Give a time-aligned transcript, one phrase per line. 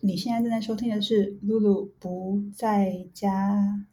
[0.00, 3.84] 你现在正在收听的是《露露不在家》。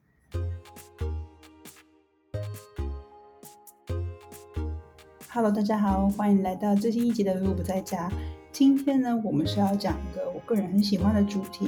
[5.28, 8.08] Hello，大家好，欢迎来到最新一集的《露露不在家》。
[8.52, 11.66] 今天呢，我们是要讲一个我个人很喜欢的主题，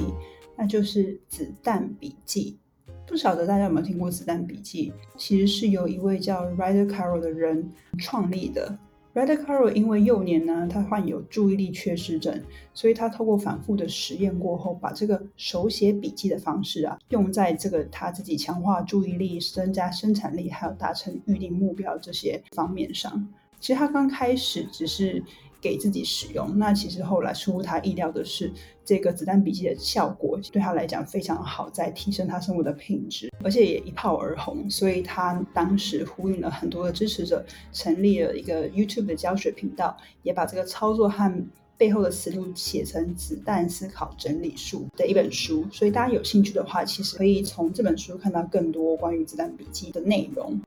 [0.55, 2.59] 那就是《子弹笔记》。
[3.07, 4.91] 不晓得大家有没有听过《子弹笔记》？
[5.17, 8.77] 其实是由一位叫 Ryder Carroll 的人创立的。
[9.17, 12.39] Red carol 因为幼年呢，他患有注意力缺失症，
[12.75, 23.27] 所以他透过反复的实验过后，把这个手写笔记的方式啊，用在这个他自己强化注意力、增加生产力，还有达成预定目标这些方面上。
[23.59, 25.23] 其实他刚开始只是。
[25.61, 28.51] 给自己使用，那其实后来出乎他意料的是，
[28.85, 34.69] 这个子弹笔记的效果对他来讲非常好，在提升他生活的品质，而且也一炮而红。
[34.69, 45.65] 所以他当时呼应了很多的支持者，成立了一个 YouTube 的教学频道，也把这个操作和背后的思路写成《子弹思考整理术》的一本书。
[45.71, 50.59] 所以大家有兴趣的话，其实可以从这本书看到更多关于子弹笔记的内容。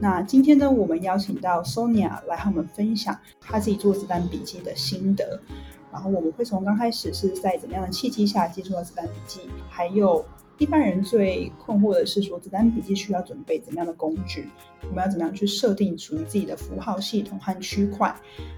[0.00, 5.40] 那今天呢，我们邀请到 Sonia 来和我们分享她自己做子弹笔记的心得。
[5.92, 10.24] 然后我们会从刚开始是在怎么样的契机下接触到子弹笔记，还有。
[10.58, 14.48] 一般人最困惑的是说，子弹笔记需要准备怎么样的工具？
[14.82, 18.14] 我们要怎么样去设定属于自己的符号系统和区块？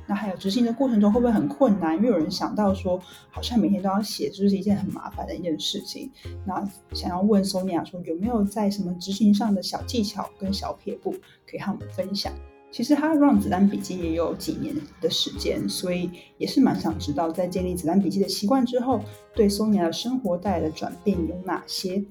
[0.07, 1.97] 那还有执行的过程中会不会很困难？
[1.97, 6.09] 因为有人想到说，好像每天都要写，就是一件很麻烦的一件事情。
[6.47, 11.13] 那想要问 Sonia 说，有没有在什么执行上的小技巧跟小撇步
[11.51, 12.33] 可以和我们分享？
[12.71, 19.01] 其实他 run 子弹笔记也有几年的时间，所以也是蛮想知道，在建立子弹笔记的习惯之后，
[19.35, 22.05] 对 Sonia 的生活带来的转变有哪些。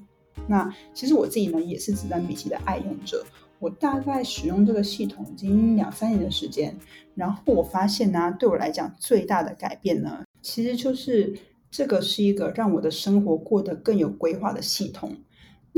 [0.46, 3.24] 那其实我自己呢，也是子弹笔记的爱用者，
[3.58, 6.76] 我大概使用这个系统已经两三年的时间。
[7.14, 11.36] 然后我发现呢，对我来讲最大的改变呢，其实就是
[11.70, 15.16] 这个是一个让我的生活过得更有规划的系统。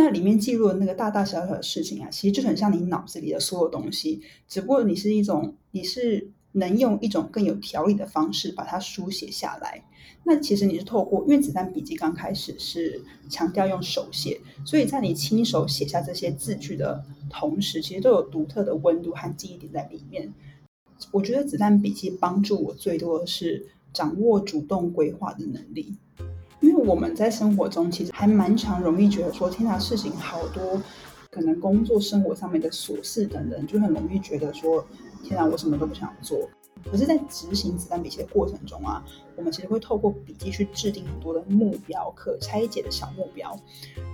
[0.02, 9.84] 那里面记录的那个大大小小的事情啊，其实就很像你脑子里的所有东西，只不过你是一种，你是能用一种更有条理的方式把它书写下来。
[10.24, 20.32] 那其实你是透过，因为子弹笔记刚开始是强调用手写，所以在你亲手写下这些字句的同时，其实都有独特的温度和记忆点在里面。
[21.10, 25.94] 我觉得子弹笔记帮助我最多的是掌握主动规划的能力。
[26.60, 30.80] 因为我们在生活中其实还蛮常容易觉得说，天哪，事情好多，
[31.30, 34.86] 可能工作生活上面的琐事等等，就很容易觉得说，
[35.22, 36.48] 天哪，我什么都不想做。
[36.90, 39.04] 可是，在执行子弹笔记的过程中啊，
[39.36, 43.54] 我们其实会透过笔记去制定很多的目标，可拆解的小目标。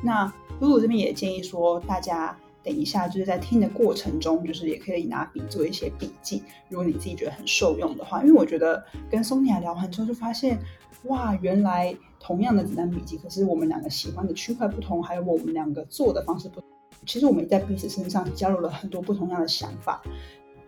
[0.02, 0.26] 那
[0.60, 2.36] 露露这边也建议说，大家
[2.66, 6.43] 等一下就是在听的过程中，就是也可以拿笔做一些笔记。
[6.69, 10.59] 如果你自己觉得很受用的话，因为我觉得跟 Sonia 聊完之后，就发现。
[11.05, 16.69] 哇，原来同样的子弹笔记，可是我们两个喜欢的区块不同，还有我们两个做的方式不同。
[17.06, 20.03] 其实我们在彼此身上加入了很多不同样的想法。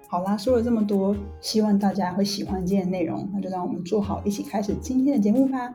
[0.07, 5.75] 好啦，说了这么多，希望大家会喜欢今天的内容，那就让我们做好，一起开始今天的节目吧。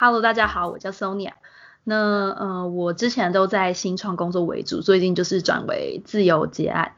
[0.00, 1.41] Hello，大家好，我叫 Sonia。
[1.84, 6.92] 那呃，我之前都在新创工作为主，最近就是转为自由结案。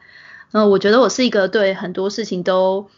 [0.51, 2.89] 那我觉得我是一个对很多事情都。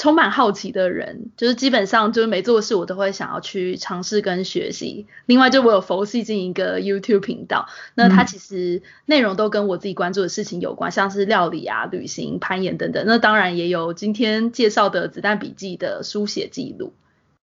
[0.00, 5.08] 充满好奇的人，就是基本上就是每做事，我都会想要去尝试跟学习。
[5.26, 7.66] 另外，就我有佛系进一个 YouTube 频道，
[7.96, 13.02] 那它其实内容都跟我自己关注的事情有关，像是料理啊、旅行、攀岩等等。
[13.08, 16.92] 那当然也有今天介绍的子弹笔记的书写记录。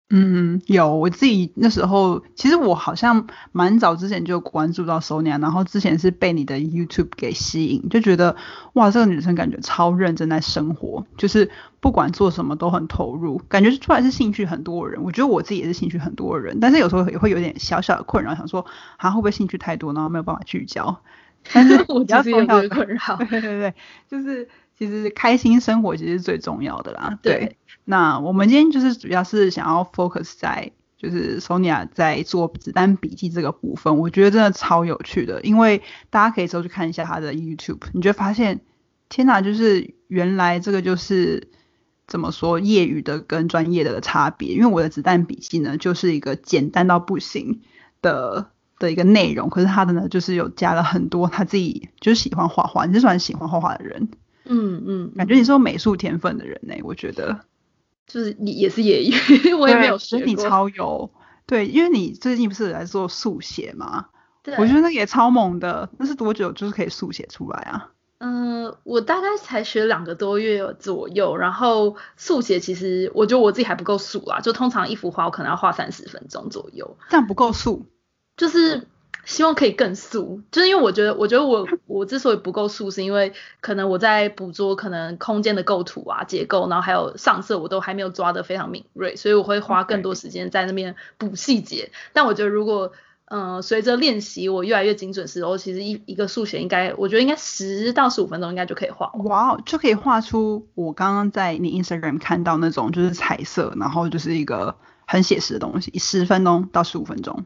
[0.09, 8.37] 嗯，有我自己那时候，其实我好像蛮早之前就关注到 Sonia，然后之前是被你的 YouTube 给吸引，就觉得
[8.71, 11.51] 哇，这个女生感觉超认真在生活，就是
[11.81, 15.03] 不管做什么都很投入，感觉出来是兴趣很多人。
[15.03, 18.65] 我觉得我自己也是兴趣很多人，但是有时候也会有点小小的困扰，想说
[18.95, 21.01] 还会不会兴趣太多，然后没有办法聚焦。
[21.51, 23.73] 但是 我比重要的困扰，对对对，
[24.09, 24.47] 就是
[24.79, 27.19] 其实开心生活其实是最重要的啦。
[27.21, 27.57] 对。
[27.89, 38.59] 那我们今天就是主要是想要 focus 在就是 Sonia 在做子弹笔记这个部分，我觉得真的超有趣的，因为大家可以之后去看一下他的 YouTube，你就发现，
[39.07, 41.47] 天哪，就是原来这个就是
[42.07, 44.49] 怎么说业余的跟专业的差别。
[44.49, 47.61] 因为我的子弹笔记呢，就是一个简单到不行
[48.01, 54.09] 的的一个内容，可是他的呢，就是有加了很多他自己就是喜欢画画，你是算喜欢画画的人，
[54.43, 57.45] 嗯嗯，感觉你是有美术天分的人呢，我觉得。
[58.07, 59.13] 就是你也是业余，
[59.53, 60.25] 我也没有学过。
[60.25, 61.11] 你超有，
[61.45, 64.07] 对，因为你最近不是来做速写吗？
[64.41, 65.89] 对，我觉得那也超猛的。
[65.99, 67.91] 那是多久就是可以速写出来啊？
[68.19, 77.85] 嗯，我大概才学两个多月左右，然后速写其实我觉得我自己还不够速啊，就通常一幅画我可能要画三十分钟左右，这样不够速，
[78.35, 78.87] 就是
[79.27, 91.91] 希望可以更速，就是因为我觉得，我觉得我我之所以不够速，是因为可能我在捕捉可能空间的构图啊、结构，然后还有上色，我都还没有抓得非常敏锐，所以我会花更多时间在那边补细节。
[92.13, 92.93] 但我觉得如果
[93.25, 99.11] 嗯，随着练习，我越来越精准时候，其实一一个速写应该，我觉得应该十到十五分钟应该就可以画。
[99.25, 107.43] 哇，就可以画出我刚刚在你 Instagram 看到那种就是彩色，然后就是一个很写实的东西，十分钟到十五分钟。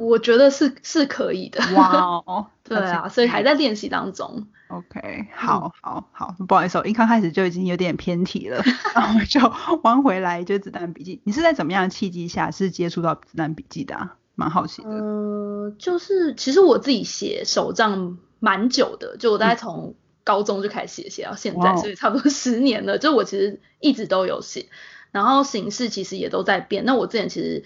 [0.00, 1.60] 我觉得是是可以的。
[1.74, 4.46] 哇哦， 对啊，所以还在练习当中。
[4.68, 8.62] OK，好，好，好，不好意思，我一刚开始就已经有点偏题了，
[8.94, 9.40] 然后就
[9.82, 11.20] 弯回来，就子弹笔记。
[11.24, 14.10] 你是在怎么样的契机下是接触到子弹笔记的？
[14.34, 22.96] 蛮好奇的，嗯，就是其实我自己写手账蛮久的，就我大概从高中就开始写，写到现在，所以差不多十年了。
[22.96, 24.70] 就我其实一直都有写，
[25.10, 26.86] 然后形式其实也都在变。
[26.86, 27.62] 那我之前其实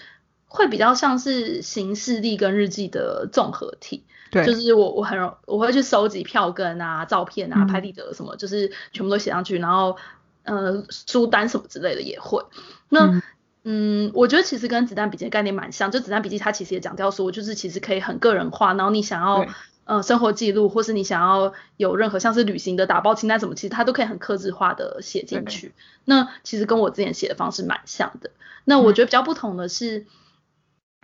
[0.49, 9.97] 会比较像是形式力跟日记的综合体，对，就是我我很容我会去收集票根啊、照片啊、拍立得什么，就是全部都写上去，然后
[10.45, 12.45] 呃书单什么之类的也会。
[12.89, 13.21] 那
[13.65, 19.45] 嗯，我觉得其实跟子弹笔记的概念蛮像，就子弹笔记它其实也讲到说，就是其实可以很个人化，然后你想要
[19.85, 25.75] 呃生活记录，或是你想要有任何像是旅行的打包清单什么，其实它都可以很克制化的写进去。
[26.05, 28.31] 那其实跟我之前写的方式蛮像的。
[28.65, 30.07] 那我觉得比较不同的是，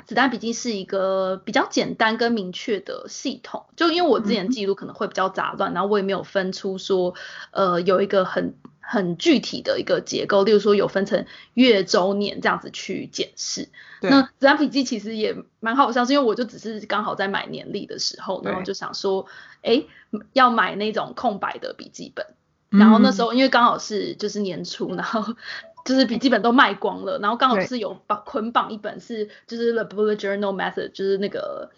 [0.07, 7.15] 子弹笔记是一个比较简单跟明确的系统，就因为我之前记录可能会比较杂乱，然后我也没有分出说
[7.51, 8.55] 呃有一个很。
[8.85, 13.69] 很具体的一个结构，例如说有分成月、周、年这样子去检视。
[14.03, 19.25] 那子弹笔记其实也蛮好笑，是因为我就只是刚好在买年历的时候，然后就想说，
[19.63, 19.85] 哎，
[20.33, 22.27] 要买那种空白的笔记本。
[22.69, 25.37] 然后那时候因为刚好是就是年初，然后
[25.85, 31.71] 就是笔记本都卖光了，然后刚好是有绑捆绑一本是就是 The Bullet Journal Method，就是那个。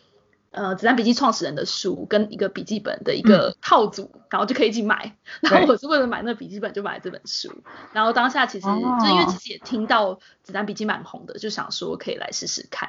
[0.57, 5.17] 呃，子弹笔记创始人的书跟一个笔记本的一个套组，然后就可以一起买。
[5.41, 7.53] 然后我是为了买那笔记本就买这本书。
[7.93, 8.73] 然后当下其实就
[9.09, 12.89] 因为其实也听到子弹笔记蛮红的，就想说可以来试试看。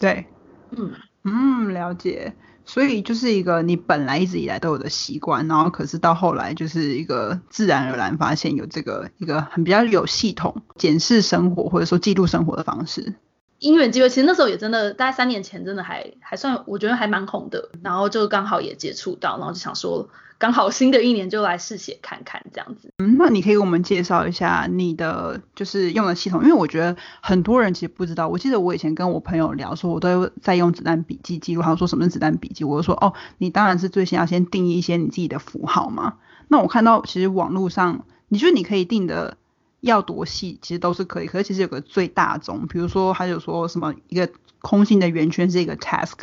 [0.00, 0.24] 对，
[0.70, 0.94] 嗯
[1.24, 2.34] 嗯，了解。
[2.64, 13.14] 所以就是一个你本来一直以来都有的习惯，然后可是到后来就是一个自然而然发现有这个一个很比较有系统检视生活或者说记录生活的方式。
[13.62, 17.70] 因缘机会，其实那时候也真的，大概三年前真的还还算，我觉得还蛮红的。
[17.80, 22.92] 然后就刚好也接触到，然后就想说，刚好新的一年就来试写看看这样子。
[22.98, 28.26] 嗯，那你可以给我们介绍一下你的就是用的系统，因为我觉得很多人其实不知道。
[28.26, 36.14] 我记得我以前跟我朋友聊说，我都在用子弹笔记记录，他说什么是子弹笔记，我就说哦，你当然是最先要先定义一些你自己的符号嘛。
[36.48, 39.36] 那我看到其实网络上，你觉得你可以定的。
[39.82, 41.26] 要多细，其实都是可以。
[41.26, 44.30] 可是其实有个最大宗，比如说他就说什么一个
[44.60, 46.14] 空心的圆圈是一个 task，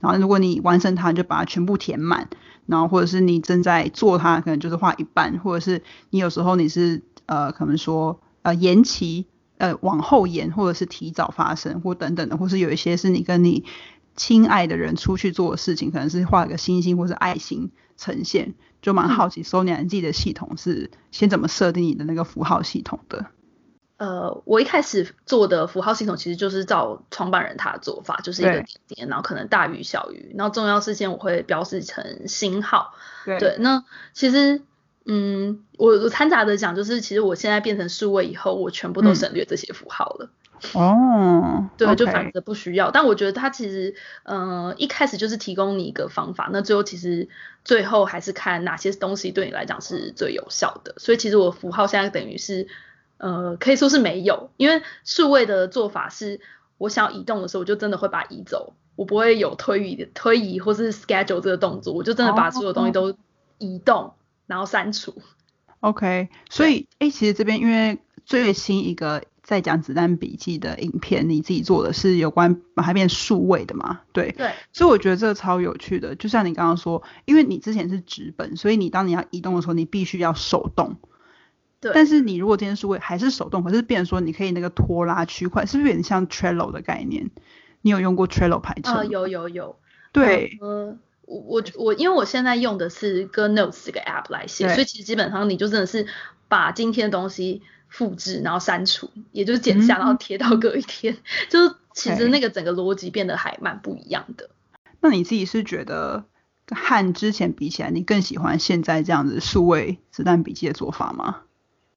[0.00, 2.28] 然后如果你完成它，就把它全部填满。
[2.66, 9.26] 然后或者是你正在做它，可能就是画一半，或者是你有时候你是呃可能说呃延期
[9.56, 13.64] 呃往后延，或者是提早发生或等等的，或是有一些是你跟你
[14.14, 18.54] 亲爱的人出去做的事情，可能是画一个星星或者爱心呈现。
[18.80, 23.26] 就蛮好奇，Sonia 自己的系统是先怎么设定你的那个符号系统的？
[23.96, 32.94] 呃，我一开始做的符号系统其实就是照创办人他的做法，就是一个点点，然后可能大于小于，然后重要事件我会标示成星号。
[33.24, 33.82] 对，那
[34.12, 34.62] 其实，
[35.04, 40.30] 嗯，我我掺杂的讲，就是其实我现在变成数位以后，我全部都省略这些符号了。
[40.74, 42.90] 哦，对，就反正不需要。
[42.90, 47.28] 但我觉得它其实，嗯，一开始就是提供你一个方法，那最后其实
[47.64, 50.94] 最后还是看哪些东西对你来讲是最有效的。
[50.98, 52.66] 所以其实我符号现在等于是，
[53.18, 56.40] 呃，可以说是没有，因为数位的做法是，
[56.76, 63.14] 我想要移动的时候，我就真的会把它移走，我不会有推移、推移或是 schedule 这个动作，我就真的把所有东西都
[63.58, 64.14] 移动，
[64.46, 65.14] 然后删除。
[65.80, 69.22] OK，所以，哎，其实这边因为最新一个。
[69.48, 74.02] 在讲子弹笔记的影片，你自己做的是有关把它变数位的嘛？
[74.12, 74.30] 对。
[74.32, 74.52] 对。
[74.74, 80.96] 所以我觉得这个超有趣的，就像你刚刚说，因为你之前是纸本，所以你当你要移动的时候，你必须要手动。
[81.80, 81.92] 对。
[81.94, 87.30] 但是你如果今天数位还是手动，可是变说你可以那个拖拉区块，是不是有点像 Trello 的概念？
[87.80, 88.96] 你有用过 Trello 排程？
[88.96, 89.78] 啊，有有有。
[90.12, 90.58] 对。
[90.60, 96.06] 呃，我我我因为我现在用的是 Good Notes 这个 app 来写，所以其实基本上你就真的是
[96.48, 97.62] 把今天的东西。
[97.88, 101.16] 复制然后删除，也就是剪下然后贴到隔一天，
[101.48, 104.50] 就是其实那个整个逻辑变得还蛮不一样的。
[105.00, 106.24] 那你自己是觉得
[106.70, 111.42] 和之前比起来，你更喜欢现在这样子数位子弹笔记的做法吗？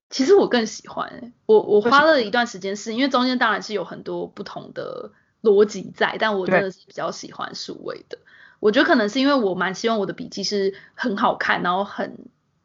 [0.09, 8.17] 其实我更喜欢，我我花了一段时间是，因为中间当然是有很多不同的逻辑在，但我真的是比较喜欢数位的。
[8.59, 12.17] 我觉得可能是因为我蛮希望我的笔记是很好看，然后很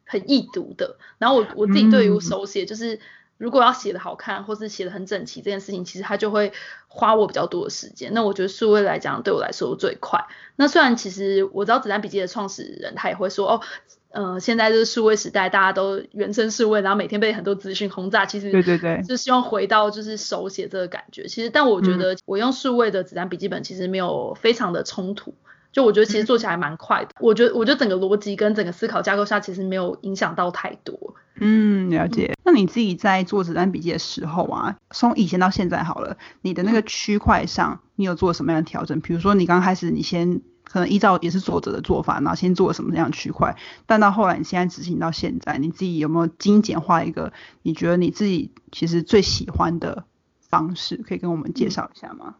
[0.07, 0.97] 很易读的。
[1.19, 2.99] 然后我我自己对于手写就是。
[3.39, 6.51] 如果要写的好看，或是写的很整齐，这件事情其实它就会
[6.87, 8.11] 花我比较多的时间。
[8.15, 10.25] 那我觉得数位来讲，对我来说最快。
[10.55, 13.61] 那虽然其实我知道子弹笔记的创始人他也会说，哦，
[14.09, 21.27] 呃，现在就是数位时代，大家都原生数位，然后每天被很多资讯轰炸，其实对对对，就希望回到就是手写这个感觉。
[21.27, 25.35] 其实，但我觉得我用数位的子弹笔记本其实没有非常的冲突。
[25.77, 31.13] 就我觉得其实做起来蛮快的，我觉得我觉得整个逻辑跟整个思考架构下其实没有影响到太多。
[31.39, 32.33] 嗯，了解。
[32.43, 38.99] 那你自己在做子弹笔记的时候啊，从以前到现在好了，你的那个区块上，你有做什么样的调整？
[39.01, 43.55] 比如说你刚开始你先可能依照也是作者的做法，然后先做什么样的区块，
[43.85, 47.31] 但到后来你现在执行到现在，你自己有没有精简化一个
[47.61, 50.05] 你觉得你自己其实最喜欢的
[50.39, 52.33] 方式，可以跟我们介绍一下吗？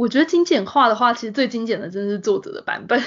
[0.00, 2.98] 我觉得精简化的话，其实最精简的真的是作者的版本。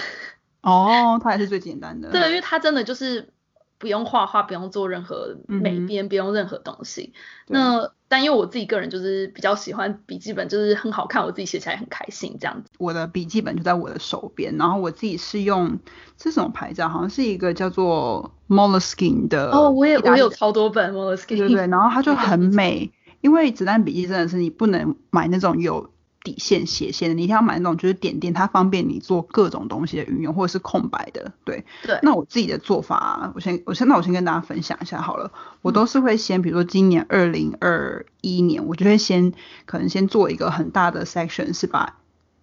[0.62, 2.12] 哦，它还是最简单的。
[2.12, 3.34] 对，因为它真的就是
[3.80, 7.14] 不用画画，不用做任何美编，不用任何东西。
[7.48, 12.70] 那但因为我自己个人就是比较喜欢笔记本，就是很好看，我自己写起来很开心这样子。
[12.78, 15.80] 我的笔记本就在我的手边，然后我自己是用
[16.16, 19.50] 这种牌子，好像是一个叫做 Moleskine 的。
[19.50, 21.38] 哦，我也我有超多本 Moleskine。
[21.38, 25.92] 对对，然后它就很 美，因为子弹笔记真的是你不能买那种有。
[26.24, 31.66] 底线斜线的，你一定要买那种就是点点，它方便你做各种东西的运用，或者是空白的，对。
[31.84, 32.00] 对。
[32.02, 35.32] 那我自己的做法，我先我先那我先跟大家分享一下好了。
[35.62, 39.34] 我都是会先，比如说今年二零二一年，我就会先
[39.66, 41.98] 可能先做一个很大的 section，是把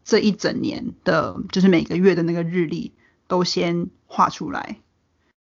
[0.04, 2.92] 这一整年的，就是每个月的那个日历
[3.28, 4.78] 都先画出来，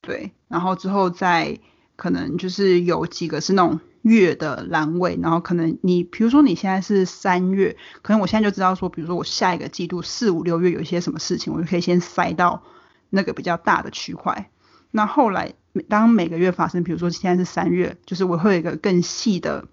[0.01, 0.31] 对。
[0.47, 1.59] 然后之后再
[1.97, 3.79] 可能就是有几个是那种。
[4.01, 12.63] 月的栏位，然后可能你，比如说你现在是三月，可能我现在就知道说，比如说我下一个季度四五六月有一些什么事情，我就可以先塞到
[13.09, 14.49] 那个比较大的区块。
[14.89, 15.53] 那后来
[15.87, 19.67] 当每个月发生，比如说现在是三月，就是我会有一个更细的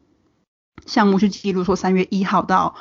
[0.87, 2.75] 项目去记录，说三月一号到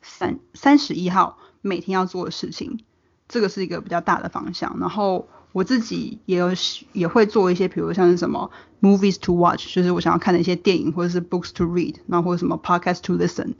[0.00, 2.84] 三三十一号每天要做的事情，
[3.28, 4.78] 这个是一个比较大的方向。
[4.80, 5.28] 然后。
[5.54, 6.50] 我自己也有
[6.92, 13.52] 也会做一些，比如像是什么 movies to watch，就是我想要看的一些电影，或者是 books to read，然后或者什么 podcast to listen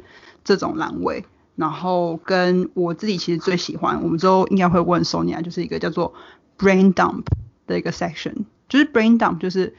[0.43, 1.25] 这种栏位。
[1.55, 6.13] 然后跟我自己其实最喜欢，我们之后应该会问 Sonia，就是一个叫做
[6.59, 7.27] brain dump
[7.69, 8.35] 的一个 section，
[8.69, 9.73] 就是 brain dump 就是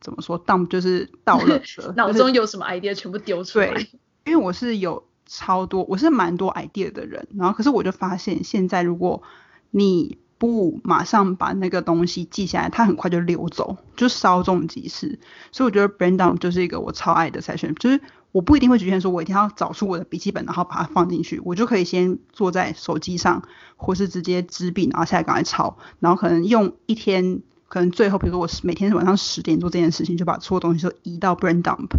[0.00, 1.62] 怎么说 dump 就是倒了，
[1.94, 3.72] 脑中有什么 idea 全部丢出来。
[3.72, 3.90] 对，
[4.24, 9.22] 因为我是有超多，我是蛮多 idea 的人，然后可是我就发现现在如果
[9.70, 15.18] 你不马上把那个东西记下来，它很快就溜走，就稍纵即逝。
[15.52, 18.00] 所以我觉得 brain dump 就是一个我超爱的 session，就是
[18.32, 23.42] 我不一定会局限说，我一定要找出我的笔记本，然后把它放进去，我就可以先坐在手机上，
[23.76, 31.90] 或是直接纸笔，然后下来赶快抄，然后可能用一天，可能最后比如说我每天晚上十点做这件事情，就把所有东西都移到 brain dump。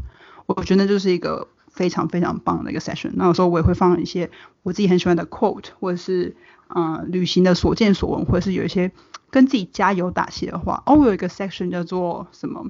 [0.48, 3.12] 我觉得就是一个非常非常棒的一个 session。
[3.14, 4.32] 那有时候我也会放一些
[4.64, 6.36] 我自己很喜欢的 quote，或者是。
[6.74, 8.92] 嗯，旅行的所见所闻，或者是有一些
[9.30, 10.82] 跟自己加油打气的话。
[10.86, 12.66] 哦，我有一个 section 叫做什么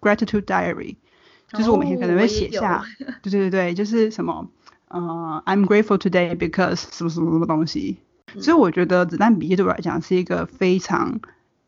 [0.00, 0.96] gratitude diary，
[1.52, 2.84] 就是我每天可能会写下，
[3.22, 4.48] 对对对对，就是什么，
[4.88, 7.98] 呃，I'm grateful today because 什么什么什么东西。
[8.40, 11.20] 所以我觉得子弹笔记对我来讲是一个非常，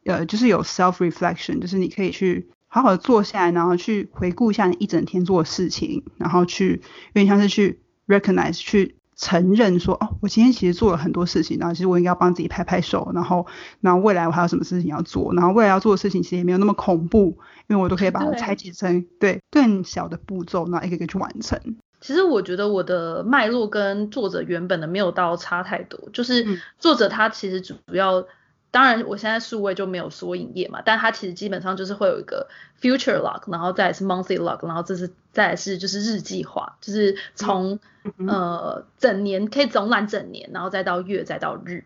[0.04, 6.80] 呃，就是有 self reflection，就是你可以去好好的坐下来，然后去回顾一下你一整天做的事情，然后去
[7.12, 7.78] 有点像是去
[8.08, 8.96] recognize 去。
[9.16, 13.46] 承认说哦，我今天其实做了很多事情，然后其实我应该要帮自己拍拍手，然后，
[13.80, 21.58] 然后未来我还有什么事情要做，然后未来要做的事情其实也没有那么恐怖，因为我都可以把它拆解成对更小的步骤，然后一个一个去完成。
[22.00, 28.24] 其实我觉得我的脉络跟作者原本的没有到差太多，就是作者他其实主要。
[28.70, 32.46] 当然，我现在数位就没有缩影页嘛，但它其实基本上就是会有一个
[32.80, 37.78] future log，然后再是 monthly log，然后这是再是就是日计划，就是从
[38.26, 41.84] 呃整年可以总览整年，然后再到月再到日。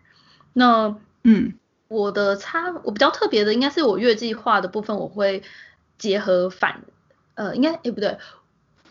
[0.53, 1.55] 那嗯，
[1.87, 5.45] 我的差我比较特别的应该是我月计划的部分，我会
[5.97, 6.83] 结合反
[7.35, 8.19] 呃应该诶不对。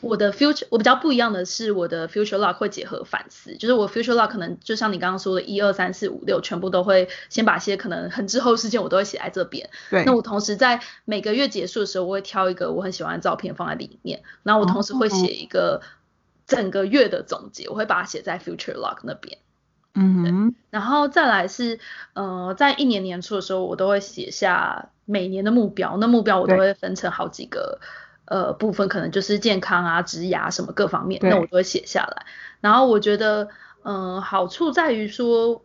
[0.02, 9.70] 我的 future 我比较不一样的是，我的 future log 会结合反思，就是我 future log 可能就像你刚刚说的，一二三四五六全部都会先把一些可能很滞后事件我都会写在这边。
[9.90, 10.04] 对。
[10.06, 15.82] 那我同时在每个月结束的时候，我会挑一个我很喜欢的照片放在里面，然后我同时会写一个
[16.48, 19.38] 整个月的总结，我会把它写在 future log 那边。
[19.96, 21.80] 嗯哼，然后再来是，
[22.14, 25.98] 呃，在一年年初的时候，我都会写下每年的目标。
[25.98, 27.82] 那目标我都会分成好几个
[28.30, 32.26] 呃部分，可能就是健康啊、职涯什么各方面，那我都会写下来。
[32.62, 33.50] 然后我觉得，
[33.84, 35.62] 嗯，好处在于说。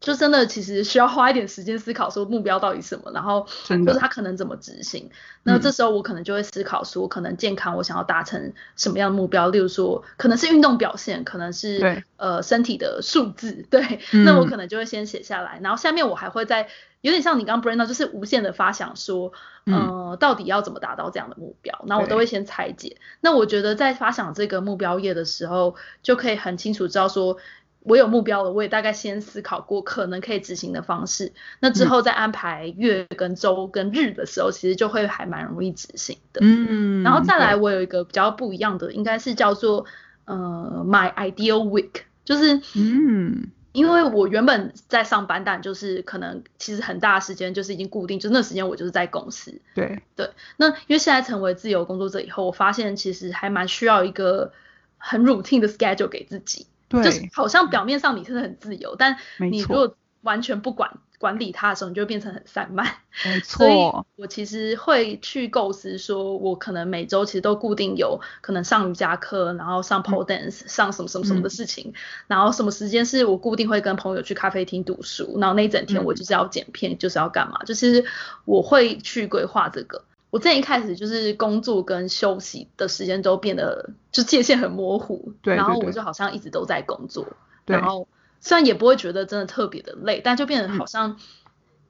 [0.00, 3.46] 就真的其实需要花一点时间思考，说目标到底什么，然后
[3.86, 5.10] 就是他可能怎么执行。
[5.42, 14.00] 那这时候我可能就会思考说，可能健康我想要达成什么样的目标，例如说可能是运动表现，可能是呃身体的数字，对。
[14.24, 16.68] 那我可能就会先写下来，然后下面我还会在
[17.00, 19.32] 有点像你刚 Brenda，就是无限的发想说，
[19.64, 22.98] 呃，到底要怎么达到这样的目标，然后我都会先拆解。
[23.22, 27.38] 那我觉得在发想这个目标页的时候，就可以很清楚知道说。
[27.84, 36.40] 我有目标了，我也大概先思考过可能可以执行的方式，那之后再安排月跟周跟日的时候，其实就会还蛮容易执行的。
[36.42, 39.84] 嗯，然后再来，我有一个比较不一样的，应该是叫做
[40.24, 41.90] 呃 My Ideal Week，
[42.24, 49.60] 就是嗯，因为我原本在上班，但就是可能其实很大时间就是已经固定，就那时间我就是在公司。
[49.74, 54.52] 对对，那因为现在成为自由工作者以后，我发现其实还蛮需要一个
[54.96, 56.66] 很 routine 的 schedule 给自己。
[56.90, 62.86] 就是好像表面上你是很自由，但你如果完全不管管理它的时候，你就变成很散漫。
[63.24, 63.58] 没 错。
[63.58, 63.72] 所以
[64.16, 71.92] 我其实会去构思，说我可能每周其实都固定有可能上瑜伽课，然后上 pole dance，上什么什么什么的事情，
[72.26, 78.04] 然后什么时间是我固定会跟朋友去咖啡厅读书，然后那一整天我就是要剪片，就是要干嘛，就是
[78.44, 80.04] 我会去规划这个。
[80.34, 87.24] 我这一开始就是工作跟休息的时间都变得就界限很模糊，对，然后我就好像一直都在工作，
[87.66, 88.08] 然后
[88.40, 91.20] 虽然也不会觉得真的特别的累，但就变得好像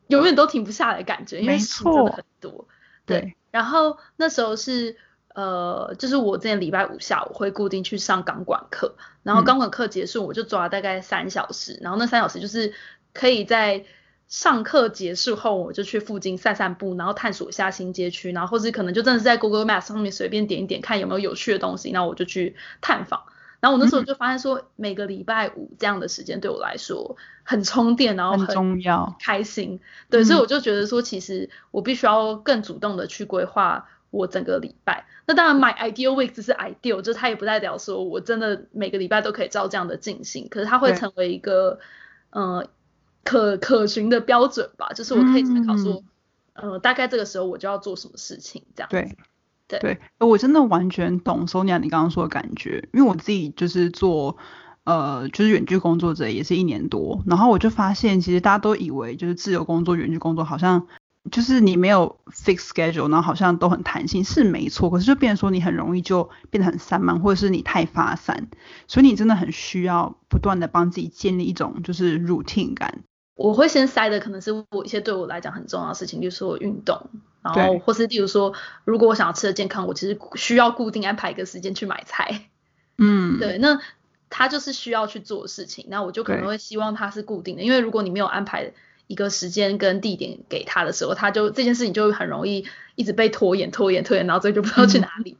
[0.08, 2.68] 永远都停不下来感觉，因为事真的很多，
[3.06, 3.34] 对。
[3.50, 4.94] 然后那时候是
[5.34, 12.74] 呃，就是我今天礼拜五下午会固定去上钢管课，然后钢管课结束我就抓大概三小时，然后那三小时就是
[13.14, 13.86] 可以在。
[14.26, 23.22] 上课结束后，我就去附近散散步，然后探索一下新街区，然后或者可能就真的是在 Google Maps 上面随便点一点，看有没有有趣的东西，然后我就去探访。
[23.60, 29.80] 然后我那时候就发现说，每个礼拜五这样的时间对我来说很充电，然后很重要，开心。
[30.10, 35.06] 对，所以我就觉得说，其实我必须要更主动的去规划我整个礼拜。
[35.26, 41.78] 那当然，My Ideal Week 只是 ideal，就它也不代表说我真的每个礼拜都可以照这样的进行，可是它会成为一个，
[42.30, 42.66] 嗯。
[43.24, 46.02] 可可循的标准吧，就是我可以参考说，
[46.52, 48.88] 呃，大概这个时候我就要做什么事情这样。
[48.90, 49.16] 对，
[49.66, 54.36] 对，对，我真的完全懂 Sonia 你刚刚说的感觉，因为我自己就是做，
[54.84, 60.86] 呃，就是远距工作者也是一年多，然后我就发现其实大家都以为就是自由工作、远距工作好像
[61.30, 68.48] 就是你没有 fix schedule，然后好像都很弹性，是没错，可是就变成说你很容易就变得很散漫，或者是你太发散，
[68.86, 73.02] 所以你真的很需要不断的帮自己建立一种就是 routine 感。
[73.34, 77.10] 我会先塞的可能是我一些对我来讲很重要的事情，例如说运动，
[77.42, 82.48] 然后或是例如说，如果我想要吃的健康，我其实需要固定安排一个时间去买菜。
[82.96, 83.80] 嗯，对，那
[84.30, 88.72] 他就是需要去做事情，那我就可能会希望他是固定的，因为如果你没有安排
[89.08, 95.36] 一个时间跟地点给他的时候，他就这件事情就很容易一直被拖延、拖延、拖延，然后最后就不知道去哪里。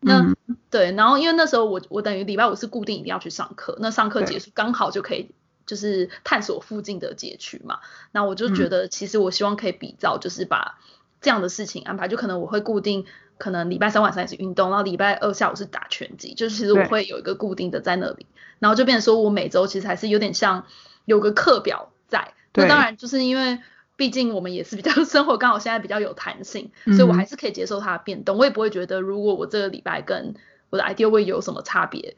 [0.00, 0.34] 那
[0.70, 5.30] 对，然后因为那时候我我等于礼拜五是固定一定要去上课，那上课结束刚好就可以。
[5.66, 7.80] 就是探索附近的街区嘛，
[8.12, 10.78] 那我就觉得其实我希望可以比照，就是把
[11.20, 13.06] 这样的事情安排，就可能我会固定，
[13.38, 18.26] 可能礼拜三晚上也是运动，然后礼拜二下午是打拳击，就是其实我会有一个固定的在那里，
[18.58, 20.66] 然后就变成说我每周其实还是有点像
[21.06, 23.58] 有个课表在，那当然就是因为
[23.96, 30.34] 毕竟我们也是比较 生活刚好现在比较有弹性，所以我还是可以接受它的变动，我也不会觉得如果我这个礼拜跟
[30.68, 32.16] 我的 idea 会有什么差别。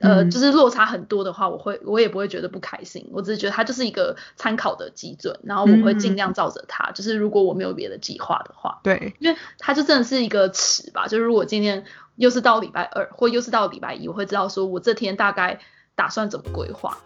[0.00, 6.90] 呃，就是落差很多的话，我会我也不会觉得不开心，我只是觉得它就是一个参考的基准，然后我会尽量照着它。
[6.92, 11.08] 就是如果我没有别的计划的话，对，因为它就真的是一个尺吧。
[11.08, 11.84] 就是如果今天
[12.14, 15.58] 又是到礼拜二，或又是到礼拜一，我会知道说我这天大概
[15.96, 16.96] 打算怎么规划。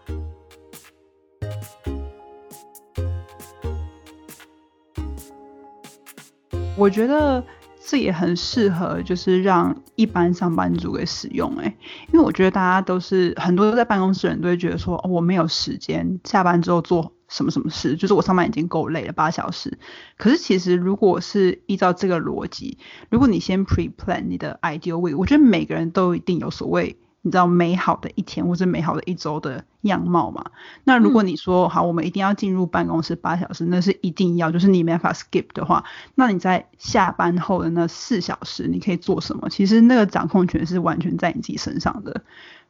[6.77, 7.43] 我觉得。
[7.85, 11.75] 这也很适合，就是让一般上班族给使用哎，
[12.11, 19.77] 因为我觉得大家都是很多在办公室人都会觉得说，哦我没有时间下班之后做什么什么事，就是我上班已经够累了八小时。
[20.17, 22.77] 可是其实如果是依照这个逻辑，
[23.09, 30.51] 如果你先 pre plan 你的 ideal way，我觉得每个人都一定有所谓你知道美好的一天或者美好的一周的样貌嘛？
[30.83, 39.49] 那如果你说好，我们一定要进入办公室八小时，那是一定要，就是你没法 skip 的话，那你在下班后的那四小时，你可以做什么？
[39.49, 42.23] 其实那个掌控权是完全在你自己身上的。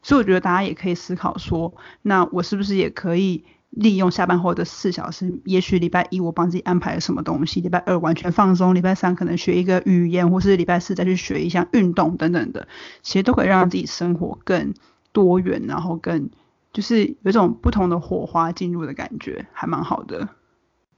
[0.04, 3.44] 所以我觉得大家也可以思考说，那我是不是也可以？
[3.76, 12.68] 利用下班后的四小时，也许礼拜一我帮自己安排了什么东西，礼拜二完全放松，礼拜三可能学一个语言，或是礼拜四再去学一项运动等等的，
[13.02, 14.76] 其实都可以让自己生活更
[15.12, 16.30] 多元，然后更
[16.72, 20.30] 就是有一种不同的火花进入的感觉，还蛮好的。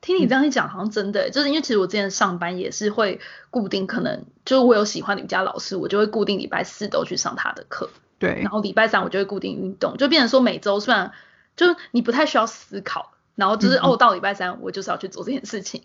[0.01, 11.13] 听你这样一讲，好像真的，就是因为其实我之前上班也是会固定，可能就是我有喜欢的瑜伽老师，我就会固定礼拜四都去上他的课，对，然后礼拜三我就会固定运动，就变成说每周虽然。
[11.56, 15.84] 就是你不太需要思考，然后就是哦，到礼拜三我就是要去做这件事情，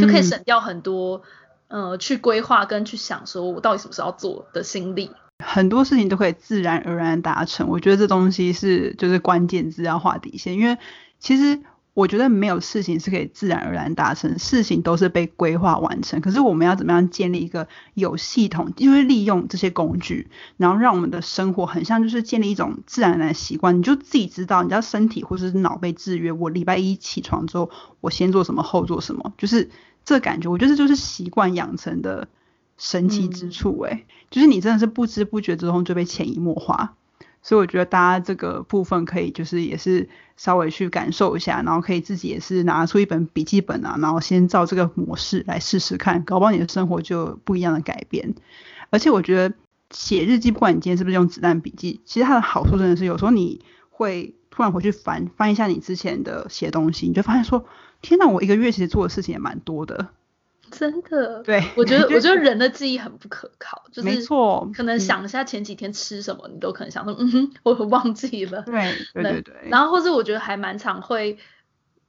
[0.00, 1.22] 就可以省掉很多
[1.68, 5.10] 呃去规划跟去想说我到底什么时候要做的心力。
[5.44, 10.78] 很多事情都可以自然而然达成，我觉得这东西是就是关键字要画底线，因为
[11.18, 11.60] 其实。
[11.98, 16.20] 我觉得没有事情是可以自然而然达成，事情都是被规划完成。
[16.20, 23.76] 可是我们要怎么样建立一个有系统，就是利用这些工具，然后让我们的生活很像就是建立一种自然而然的习惯。
[23.76, 26.30] 你就自己知道，你知道身体或者是脑被制约。
[26.30, 27.68] 我礼拜一起床之后，
[28.00, 29.68] 我先做什么，后做什么，就是
[30.04, 30.48] 这感觉。
[30.48, 32.28] 我觉得这就是习惯养成的
[32.76, 33.76] 神奇之处。
[33.80, 36.94] 诶，就是你真的是不知不觉之中就被潜移默化。
[37.42, 48.34] 所以我觉得大家这个部分可以就是也是稍微去感受一下，然后可以自己也是拿出一本笔记本啊，然后先照这个模式来试试看，搞不好你的生活就不一样的改变。
[48.90, 49.54] 而且我觉得
[49.90, 57.64] 写日记，不管你今天是不是用子弹笔记，其实它的好处真的是有时候你会突然回去翻翻一下你之前的写东西，你就发现说，
[58.02, 60.08] 天哪，我一个月其实做的事情也蛮多的。
[60.70, 68.62] 真的，对我觉得，我觉得人的记忆很不可靠，就是没错，可能想一下前几天吃什么，你都可能想说，嗯哼，我忘记了。
[68.68, 69.54] 对对对对。
[69.70, 71.38] 然后或者我觉得还蛮常会，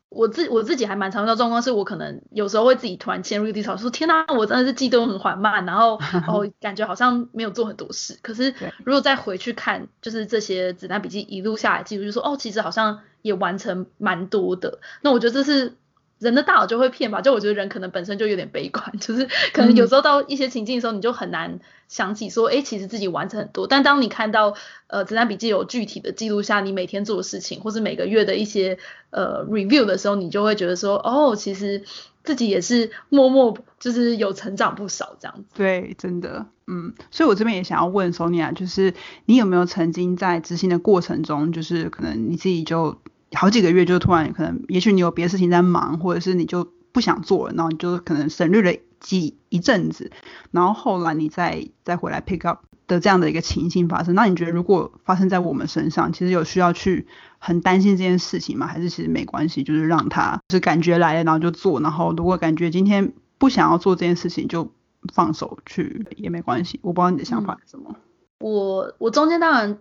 [0.10, 8.18] 我自我自己还蛮常遇到状况，是我可能有时候会自己突然陷入一个低潮，说天哪，我真的是记动很缓慢，然后 哦感觉好像没有做很多事。
[8.22, 14.80] 可是如果再回去看，就是这些子弹笔记一路下来记录，就说哦，其实好像也完成蛮多的。
[15.02, 15.76] 那我觉得这是。
[16.20, 23.68] 人的大脑就会骗吧，就我觉得人可能本身就有点悲观， 就是可能有时候到一些情境的时候，你就很难想起说，哎，其实自己完成很多。
[23.68, 24.54] 但当你看到
[24.88, 28.78] 呃子弹笔记有具体的记录下你每天做的事情，或是每个月的一些
[29.12, 31.84] 呃 review 的时候，你就会觉得说，哦，其实
[32.26, 35.46] 自己也是默默就是有成长不少这样子。
[35.56, 38.94] 对，真的，嗯，所以我这边也想要问 Sonia，就是
[39.26, 42.98] 你有没有曾经在执行的过程中，就是可能你自己就。
[43.34, 50.12] 好几个月就突然可能，也许你有别的事情在忙，或者是你就不想做了，然后你就可能省略了几一阵子，
[50.52, 58.66] 然后后来你再再回来 pick up 的这样的一个情形发生，那你觉得如果发生在我们身上，其实有需要去很担心这件事情吗？
[58.66, 64.72] 还是其实没关系，就是让他就是感觉来了，然后就做，然后如果感觉今天不想要做这件事情，就
[65.14, 66.80] 放手去也没关系。
[66.82, 67.96] 我不知道你的想法是什么。
[68.40, 69.78] 我我中间当然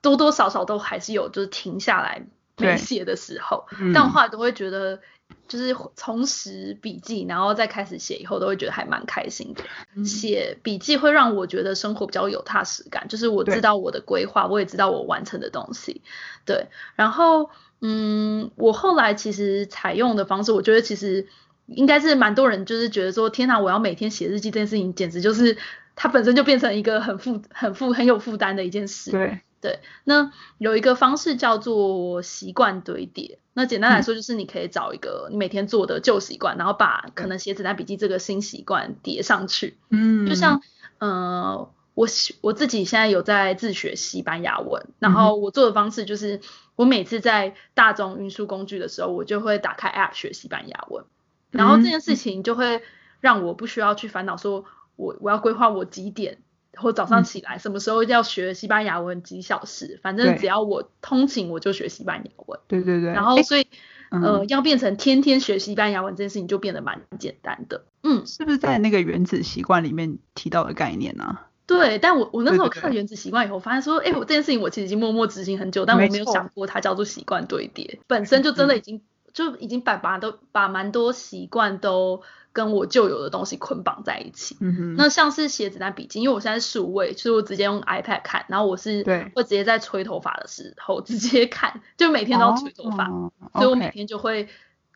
[0.00, 2.26] 多多少少都还是有就是停下来。
[2.58, 5.00] 没写的时候，但我后来都会觉得，
[5.48, 10.04] 就是重拾笔记，然后再开始写以后，都会觉得还蛮开心的。
[10.04, 16.02] 写笔记会让我觉得生活比较有踏实感，就是我知道我的规划，我也知道我完成的东西。
[16.44, 21.26] 对，然后嗯，我后来其实采用的方式，我觉得其实
[21.66, 25.56] 应该是蛮多人就是觉得说，天哪，我要每天写日记这件事情，简直就是
[25.96, 29.10] 它本身就变成一个很负、很负、很有负担的一件事。
[29.10, 29.40] 对。
[29.62, 33.38] 对，那有一个方式叫做习惯堆叠。
[33.54, 39.78] 那简单来说，就是你可以找一个你每天做的旧习惯，然后把可能写子弹笔记这个新习惯叠上去。
[39.90, 40.60] 嗯，就像
[40.98, 42.08] 呃，我
[42.40, 46.40] 我自己现在有在自学西班牙文，然后我做的方式就是，
[46.74, 51.04] 我每次在大众运输工具的时候，我就会打开 App 学西班牙文，
[51.52, 52.82] 然后这件事情就会
[53.20, 54.64] 让我不需要去烦恼说
[54.96, 56.38] 我我要规划我几点。
[56.76, 62.58] 或早上起来什么时候要学西班牙文几小时，反正只要我通勤我就学西班牙文。
[62.66, 63.10] 对对对。
[63.12, 63.66] 然后所以
[64.10, 67.84] 呃要变成天天学西班牙文这件事情就变得蛮简单的。
[68.02, 71.38] 嗯，是不是在那个原子习惯里面提到的概念呢？
[71.66, 79.00] 对，但我我那时候看原子习惯以后，发现说，哎，我这件事情我其实已经默默执行很久，但我没有想过它叫做习惯堆叠，本身就真的已经
[79.32, 82.22] 就已经把把都把蛮多习惯都。
[82.52, 84.56] 跟我旧有的东西捆绑在一起。
[84.60, 84.94] 嗯哼。
[84.96, 89.02] 那像是写子弹笔记，因为我现在是数位，所以我直接用 iPad 看，然后我是
[89.34, 93.06] 会直接在吹头发的时候直接看，就每天都要吹头发，
[93.54, 94.48] 所以我每天就会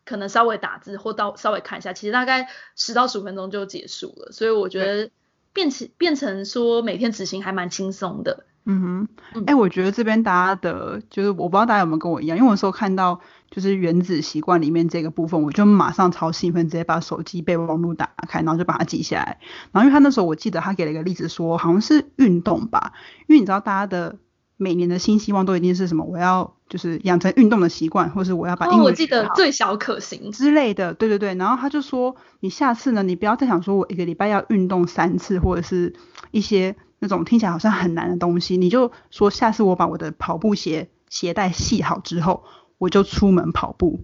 [0.05, 4.31] 可能稍微打字或到稍微看一下，其实大概十到十五分钟就结束了。
[4.31, 5.09] 所以我觉得
[5.53, 8.45] 变成变成说每天执行还蛮轻松的。
[8.69, 19.39] 嗯哼，哎，我觉得这边大家的，就是我不知道大家有没有跟我一样，因为我时候看到就是原子习惯里面这个部分，我就马上超兴奋，直接把手机备忘录打开，然后就把它记下来。
[19.71, 22.91] 然后因为他那时候我记得他给了一个例子，说好像是运动吧，
[23.27, 24.17] 因为你知道大家的
[24.57, 31.35] 每年的新希望都一定是什么，我要就是养成运动的习惯，或是我要把英文我记得最小可行之类的，对对对。
[31.35, 35.95] 然后他就说，你下次呢，你不要再想说我一个礼拜要运动三次，或者是
[36.31, 36.75] 一些。
[36.99, 42.43] 那种听起来好像很难的东西，你就说下次我把我的跑步鞋鞋带系好之后，
[42.79, 44.01] 我就出门跑步。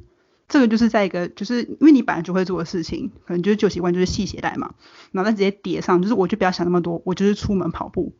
[0.47, 4.75] 这个就是在一个，就是因为你本来就会做的事情，可能就是旧习惯，就是系鞋带嘛，
[5.11, 8.13] 然后再直接叠上，就是我就不要想那么多，我就是出门跑步。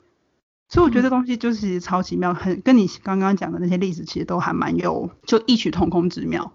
[0.70, 6.54] 所以我觉得东西就是超奇妙，很跟你刚刚讲的那些例子其实都还蛮有就异曲同工之妙。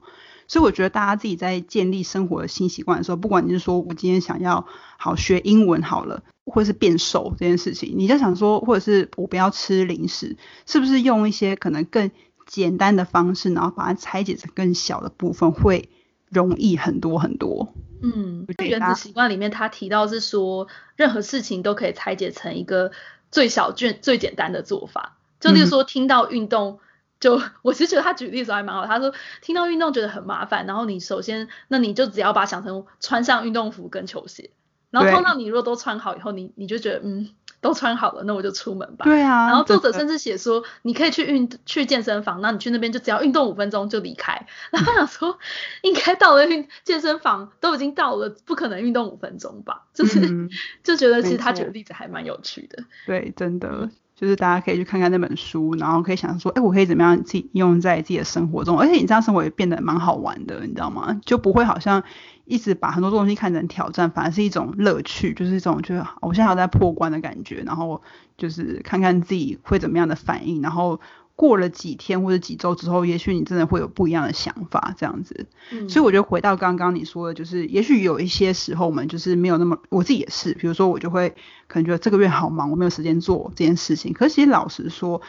[0.49, 4.67] 所以我觉得大家自己在建立生活的新习惯的时候，不管你是说我今天想要
[4.97, 12.11] 好学英文好了，或者是变瘦这件事情，你就想说，或者是我不要吃零食，是不是用一些可能更
[12.47, 15.91] 简单的方式，然后把它拆解成更小的部分，会
[16.31, 17.75] 容易很多很多。
[18.01, 20.67] 嗯，原子习惯里面他提到是说，
[20.97, 22.91] 任何事情都可以拆解成一个
[23.31, 25.17] 最小、卷最简单的做法。
[25.41, 26.81] 就例如说，听到运动。
[27.21, 29.13] 就 我其实觉得他举例子还蛮好，他说
[29.43, 34.51] 听到运动觉得很麻烦，然后你首先那你就只要把想成穿上运动服跟球鞋，
[34.93, 39.05] 然后通常你如果都穿好以后，你你就觉得嗯都穿好了，那我就出门吧。
[39.05, 39.47] 对啊。
[39.49, 44.47] 然后作者甚至写说你可以去运去健身房，那你去那边就只要运动五分钟就离开。
[44.71, 45.39] 然后想说
[45.83, 49.87] 应该到了运健身房都已经到了，不可能运动五分钟吧？
[49.95, 50.49] 就是
[50.83, 52.85] 就觉得其实他举的例子还蛮有趣的。
[53.07, 53.91] 对，真的。
[54.19, 61.21] 就是大家可以去看看那本书，然后可以想说，哎，我可以怎么样自己用在自己的生活中，而且你这样生活也变得蛮好玩的，你知道吗？
[61.25, 62.03] 就不会好像
[62.45, 68.03] 一直把很多东西看成挑战，反而是一种乐趣，就是一种就是我现在还在破关的感觉，然后
[68.37, 71.01] 就是看看自己会怎么样的反应，然后。
[71.39, 75.47] 过了几天或者几周之后，也许你真的会有不一样的想法，这样子。
[75.71, 81.37] 嗯，所以我觉得回到刚刚你说的，就是也许有一些时候我们就是没有那么，我自己也是，比如说我就会
[81.69, 84.13] 可能觉得这个月好忙，我没有时间做这件事情。
[84.13, 85.23] 可是其实老实说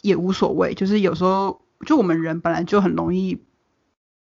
[0.00, 3.42] 也无所谓，就是有时候就我们人本来就很容易，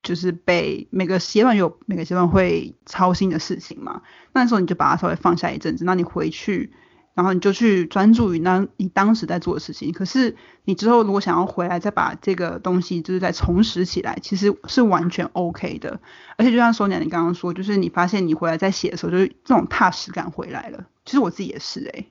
[0.03, 4.01] 就是被每个阶段有每个阶段会操心的事情嘛。
[4.31, 6.71] 那时候你就把它稍微放下一阵子，那你回去。
[7.17, 15.99] 然后你就去专注于那你当时在做的事情，可是你之后如果想要回来再把这个东西就是再重拾起来，其实是完全 OK 的。
[16.37, 20.85] 而且就像说你你刚刚说，就是你发现你回来再写的时候，就是这种踏实感回来了。
[21.05, 22.05] 其实我自己也是哎，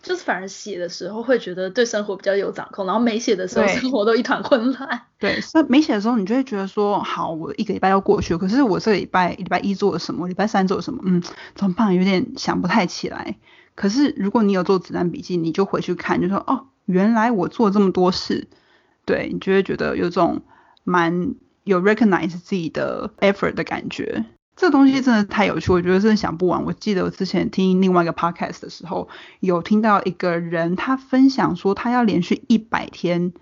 [0.00, 5.00] 就是反而写的时候会觉得对生活比较有掌控，然后没写的时候生活都一团混乱。
[5.18, 11.20] 对，那没写的时候你就会觉得说，好，我一个礼拜要过去了，可是我这个礼拜礼拜一做了什么，礼拜三做了什么，嗯，
[11.56, 11.92] 怎么办？
[11.96, 13.36] 有点想不太起来。
[13.74, 18.48] 可是如果你有做子弹笔记，你就回去看，就说哦，原来我做这么多事，
[19.04, 20.42] 对你就会觉得有种
[20.84, 24.24] 蛮有 recognize 自己的 effort 的感觉。
[24.56, 26.64] 这个东西真的太有趣，我觉得真的想不完。
[26.64, 29.08] 我记得我之前听另外一个 podcast 的时候，
[29.40, 33.32] 有听到一个人他分享说，他要连续一百天。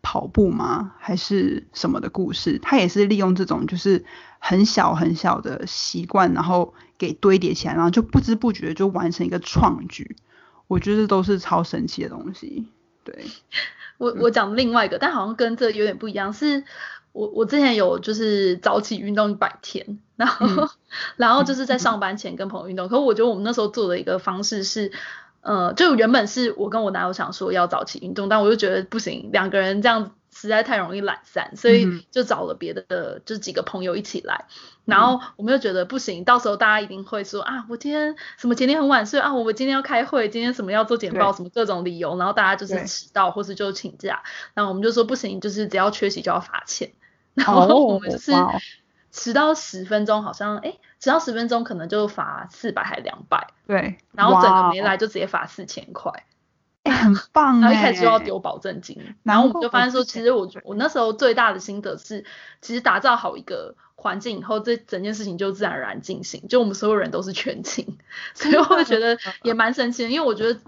[0.00, 0.92] 跑步吗？
[1.00, 2.60] 还是什么的故事？
[2.62, 4.04] 他也是利用这种就是
[4.38, 10.16] 很小很小的习惯，然后给堆叠起来，然后就不知不觉就完成一个创举。
[10.66, 12.66] 我觉得都是超神奇的东西。
[13.04, 13.24] 对，
[13.96, 16.32] 我我讲另外一个，但好像跟这有点不一样。
[16.32, 16.64] 是
[17.12, 20.68] 我我之前有就是早起运动一百天，然后
[21.16, 22.88] 然后就是在上班前跟朋友运动。
[22.88, 24.92] 可我觉得我们那时候做的一个方式是。
[25.40, 34.44] 呃，就原本是我跟我男友想说要早起运动，但我就觉得不行，两个人这样实在太容易懒散，所以就找了别的，就是几个朋友一起来。
[34.84, 44.22] 然后我们又觉得不行，到时候大家一定会说啊，我今天什么前天很晚睡啊，我们今天要开会，今天什么要做简报，什么各种理由，然后大家就是迟到或是就请假。
[44.54, 46.92] 然后我们就说不行，就是只要缺席就要罚钱。
[47.34, 48.32] 然后我们就是
[49.10, 50.74] 迟到十分钟，好像哎。
[51.00, 56.24] 迟到十分钟，可能就罚四百还两百，对，然后整个没来就直接罚四千块，
[56.90, 62.24] 很棒然后一开始就要丢保证金，然后我们就发现说，其实我我那时候最大的心得是，
[62.60, 67.98] 其实打造好一个环境以后，这整件事情就自然而然进行，就我们所有人都是全勤，
[68.34, 70.60] 所以我会觉得也蛮神奇的，因为我觉得。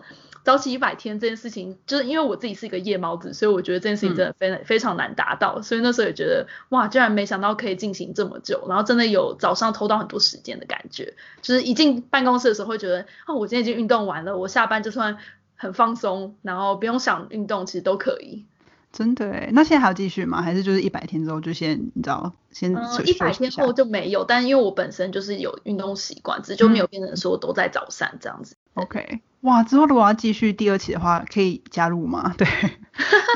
[0.43, 5.61] 早起一百天这件事情，就是因为我自己是一个夜猫子，所以我觉得这件事情真的非常非常难达到。
[5.61, 11.13] 所以那时候也觉得，哇，居然没想到可以进行这么久，然后真的有早上偷到很多时间的感觉。
[11.43, 15.19] 就是一进办公室的时候会觉得，哦，我今天已经运动完了，我下班就算
[15.61, 18.47] 很放松，然后不用想运动，其实都可以。
[18.91, 20.41] 真的哎，那现在还要继续吗？
[20.41, 22.73] 还是就是一百天之后就先你知道先
[23.05, 24.25] 一百天后就没有？
[24.25, 28.57] 但因为我本身就是有运动习惯，只就没有变成说都在早上这样子。
[28.75, 32.35] OK，哇，之后如果要继续第二期的话，可以加入吗？
[32.39, 32.49] 对，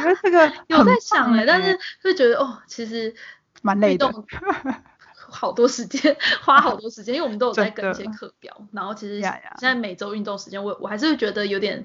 [0.00, 3.14] 因为这个 有在想哎，但是会觉得哦，其实
[3.60, 4.10] 蛮累的，
[5.34, 11.84] 好多时间， 花好多时间，因为我们都有在跟一些课表，然后其实现在每周运动时间，我我还是会觉得有点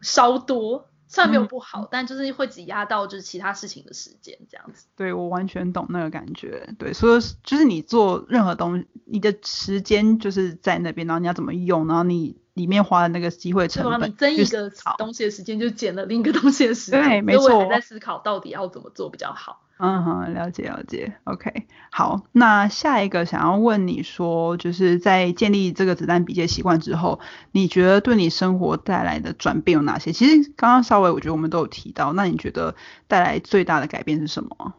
[0.00, 0.86] 稍多。
[1.10, 4.84] 虽然没有不好，但就是会挤压到就是其他事情的时间这样子。
[4.94, 6.68] 对我完全懂那个感觉。
[6.78, 17.02] 对，所以就是你做任何东西，你的时间就是在那边，然后你要怎么用，然后你里面花的那个机会成本，你增一个东西的时间，就减了另一个东西的时间。
[17.02, 17.58] 对，没错。
[17.60, 19.62] 还在思考到底要怎么做比较好。
[19.80, 27.20] 嗯哼，了解了解，OK，好，那下一个想要问你说，就是在建立这个子弹笔记习惯之后，
[27.52, 30.12] 你觉得对你生活带来的转变有哪些？
[30.12, 32.74] 其实刚刚稍微我觉得我们都有提到，那你觉得
[33.06, 34.74] 带来最大的改变是什么？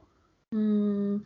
[0.52, 1.24] 嗯，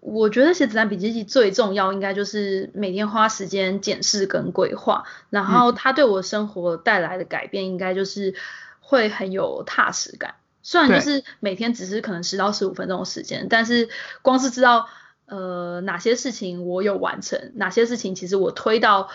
[0.00, 8.34] 我觉得写子弹笔记最重要，应该就是每天花时间检视跟规划，然后它对我生活带来的改变，应该就是
[8.80, 10.36] 会很有踏实感。
[10.62, 13.88] 虽然就是每天只是可能十到十五分钟的时间，但是
[14.22, 14.88] 光是知道
[15.26, 19.08] 呃哪些事情我有完成，哪些事情其实我推到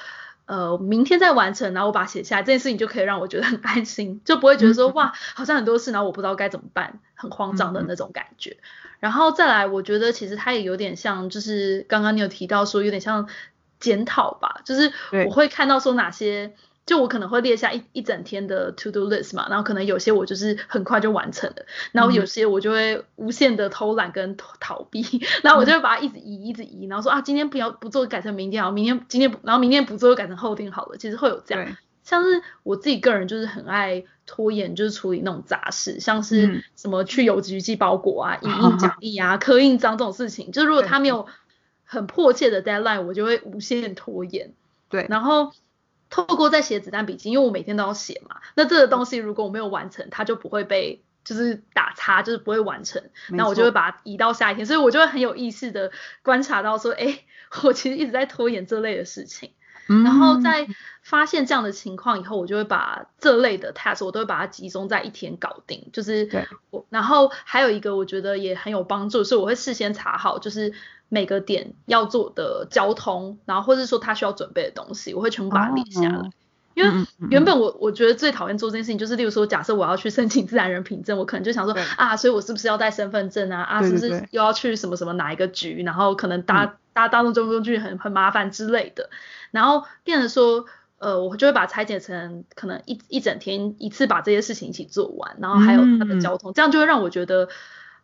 [0.46, 8.58] 呃明天再完成，然后我把它写下来，这件事情就可以让我觉得很安心，就不会觉得说哇好像很多事，然后我不知道该怎么办，很慌张的那种感觉。
[9.00, 13.30] 然后再来，我觉得其实它也有点像，就是刚刚你有提到说有点像
[13.80, 14.92] 检讨吧，就是
[15.26, 16.56] 我会看到说哪些。
[16.86, 25.02] 就我可能会列下一一整天的 to do list 嘛，然后可能有些我就是很快就完成了，然后有些我就会无限的偷懒跟逃避，
[25.42, 41.26] 然后我就会把它一直移一直移，然后说啊今天不要不做改成明天好，明天今天然后明天不做又改成后天好了，其实会有这样，像是我自己个人就是很爱拖延，就是处理那种杂事，像是什么去邮局寄包裹啊、 影印奖励啊、 刻印章这种事情，就是如果他没有
[41.84, 44.54] 很迫切的 deadline，我就会无限拖延，
[44.88, 45.52] 对，然后。
[46.10, 55.92] 透过在写子弹笔记，因为我每天都要写嘛，那这个东西如果我没有完成，它就不会被就是打叉，就是不会完成，那我就会把它移到下一天，所以我就会很有意识的
[56.22, 57.22] 观察到说，哎，
[57.64, 59.52] 我其实一直在拖延这类的事情，
[59.88, 60.68] 然后在
[61.02, 70.74] 发现这样的情况以后，我就会把这类的 task 我都会把它集中在一天搞定，就是我，然后还有一个我觉得也很有帮助，是我会事先查好，就是。
[71.10, 76.30] 每个点要做的交通，然后或者说他需要准备的东西，我会全部把它列下来。
[76.74, 83.62] 因为原本我我觉得最讨厌做这件事情，就是例如说，假设我要去申请自然人凭证，我可能就想说啊，所以我是不是要带身份证啊？
[83.62, 85.84] 啊，是不是又要去什么什么哪一个局？
[85.84, 89.10] 然后可能搭搭大众交通工具很很麻烦之类的。
[89.52, 90.66] 然后变成说，
[90.98, 97.48] 呃，我就会把拆解成可能一一整天一次把这些事情一起做完，然后还有它的交通，这样就会让我觉得。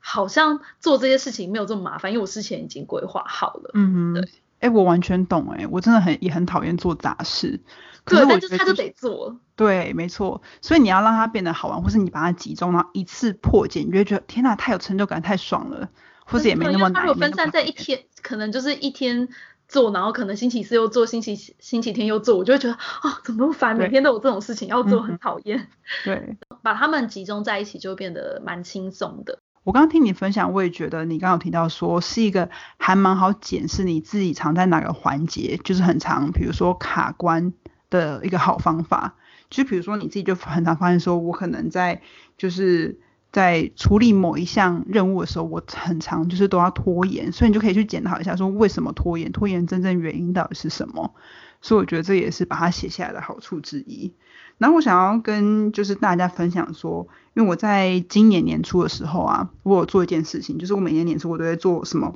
[0.01, 3.71] 好像做这些事情没有这么麻烦，因为我之前已经规划好了。
[3.75, 4.29] 嗯，对。
[4.59, 7.59] 哎，我完全懂哎，我真的很也很讨厌做杂事。
[8.05, 9.39] 对，但是他就得做。
[9.55, 10.41] 对，没错。
[10.61, 15.89] 所以你要让它变得好玩，或是你把它集中，然后一次破解，你就觉得天哪，太有成就感，太爽了。
[16.25, 17.03] 或者也没那么难。
[17.03, 19.27] 如果分散在一天，可能就是一天
[19.67, 25.67] 做，然后可能星期四又做，星期星期天又做，我就会觉得啊，怎么那么烦，每天都有这种事情要做，很讨厌。
[26.05, 26.37] 对。
[26.61, 29.39] 把他们集中在一起，就变得蛮轻松的。
[29.63, 37.53] 我刚刚听你分享，我也觉得你刚刚有提到说是一个还蛮好检视你自己藏在哪个环节，就是很长，比如说卡关
[37.89, 39.15] 的一个好方法。
[39.49, 42.01] 就比如说你自己就很常发现说，我可能在
[42.37, 42.99] 就是
[43.31, 51.13] 在处理某一项任务的时候，我很长就是都要拖延，所以你就可以去检讨一下，说为什么拖延，拖延真正原因到底是什么。
[51.61, 54.13] 所以我觉得这也是把它写下来的好处之一。
[54.61, 62.13] 然后我想要跟就是大家分享说，因为我在今年年初的时候啊，我有做一件事情，就是我每年年初我都会做什么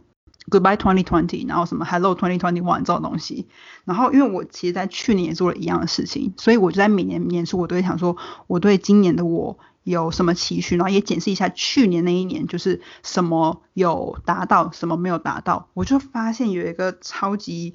[0.51, 3.47] Goodbye 2020，然后什么 Hello 2021这种东西。
[3.83, 15.69] 然后因为我其实在去年也做了一样的事情，所以我就在每年年初我都会想说，我对今年的我有什么期许，然后也检视一下去年那一年就是什么有达到，什么没有达到。
[15.73, 17.73] 我就发现有一个超级。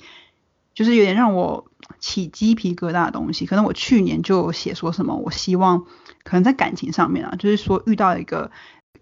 [0.81, 1.67] 就是有点让我
[1.99, 5.85] 起鸡皮疙瘩的东西，可能我去年就写说什么，我希望
[6.25, 8.51] 可能在感情上面啊，就是说遇到一个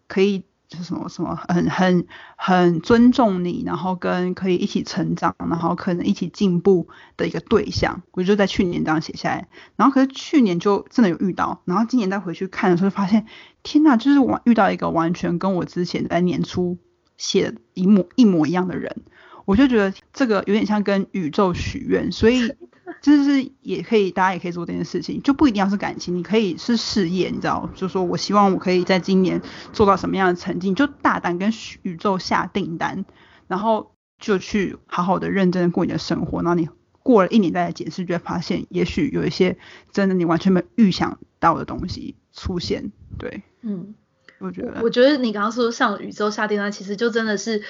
[0.08, 13.24] 可以就什么什么很很很尊重你，然后跟可以一起成长，然后可能一起进步的一个对象，我就在去年这样写下来，然后可是去年就真的有遇到，然后今年再回去看的时候发现，
[13.62, 16.76] 天呐，就是我遇到一个完全跟我之前在年初
[17.16, 19.04] 写一模一模一样的人。
[19.48, 22.54] 我就觉得这个有点像跟宇宙许愿，所以
[23.00, 29.40] 就是也可以，大家也可以做这件事情，就不一定要是感情，你可以是事业，你知道，就说我希望我可以在今年
[29.72, 31.50] 做到什么样的成绩，就大胆跟
[31.80, 33.06] 宇宙下订单，
[33.46, 36.68] 然后就去好好的认真的过你的生活，然后你
[37.02, 39.56] 过了一年再来检视，就会发现，也许有一些
[39.90, 43.94] 真的你完全没有预想到的东西出现，对，嗯，
[44.40, 47.62] 我觉得，我觉得你刚刚说像宇宙下订单，其实就真的是。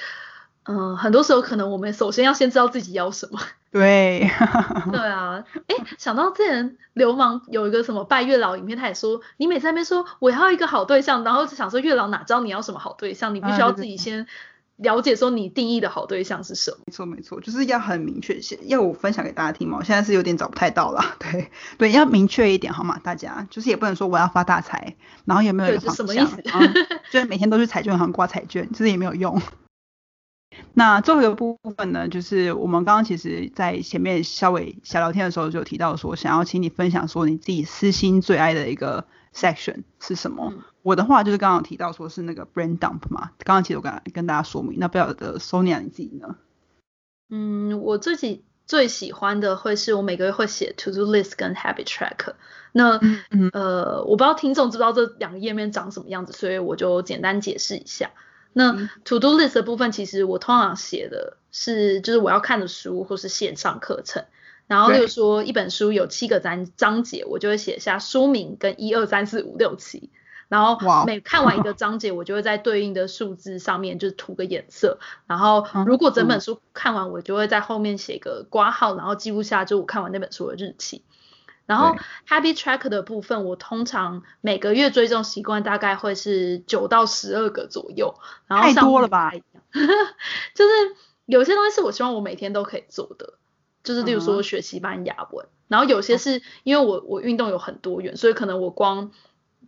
[0.71, 3.39] 嗯，很多时候可能我们首先要先知道自己要什么。
[3.71, 4.29] 对，
[4.91, 14.27] 对啊，哎，想到之前流氓有一个什么拜月老影片，他也说，你每次那边说我要一个好对象，然后就想说月老哪知道你要什么好对象，你必须要自己先
[14.75, 16.77] 了解说你定义的好对象是什么。
[16.85, 19.77] 没错没错，就是要很明确，要我分享给大家听吗？
[19.79, 21.03] 我现在是有点找不太到了。
[21.17, 21.49] 对
[21.79, 22.99] 对，要明确一点好吗？
[23.03, 24.95] 大家就是也不能说我要发大财，
[25.25, 26.27] 然后也没有一个方向？
[27.11, 29.41] 就是每天都去彩券行挂彩券，其实也没有用。
[30.73, 40.53] 那最后一个部分呢，就是我们刚刚其实在前面稍微小聊天的时候就提到说，想要请你分享说你自己私心最爱的一个 section 是什么？
[40.81, 46.35] 我的话就是刚刚提到说是那个 brain dump 嘛，刚刚其实我跟跟大家说明，那不晓得 Sonia 你自己呢？
[47.29, 52.33] 嗯，我自己最喜欢的会是我每个月会写 to do list 跟 habit tracker。
[52.71, 52.99] 那
[53.51, 58.11] 呃，我不知道听众知不知道这两个页面长什么样子，所以我就简单解释一下。
[58.53, 64.25] 那 to do list 的部分，其实我通常写的是，就是我要看的书或是线上课程。
[64.67, 70.09] 然后，例如说一本书有七个章章节，我就会写下书名跟一二三四五六七。
[70.47, 74.97] 然后每看完一个章节，我就会在对应的数字上面就是涂个颜色。
[75.27, 81.03] 然后如果整本书看完，我就会在后面写个挂号，然后记录下就我看完那本书的日期。
[81.69, 81.95] 然后
[82.27, 88.15] Happy Track 的部分，我通常每个月追踪习惯大概会是九到十二个左右。
[88.47, 89.31] 然后太多了吧？
[90.55, 90.71] 就是
[91.27, 93.35] 有些东西是我希望我每天都可以做的，
[93.83, 95.45] 就是例如说学西班牙文。
[95.67, 99.11] 然后有些是因为我我运动有很多元，所以可能我光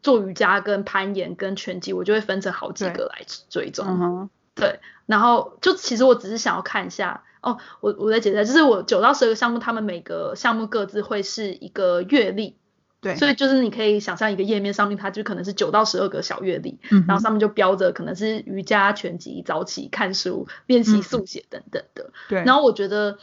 [0.02, 4.32] 做瑜伽跟攀岩跟拳击，我就会分成好几个来追踪。
[4.56, 7.24] 对，然后就其实我只是想要看一下。
[7.42, 12.56] 哦，我我在解释，就是我九到十二个项目，他们每个项目各自会是一个月历，
[13.02, 22.44] 对，所以就是你可以想象一个页面上面，它就可能是九到十二个小月历，嗯，然后上面就标着可能是瑜伽、拳击、早起、看书、练习速写等等的，对。
[22.44, 23.18] 然后我觉得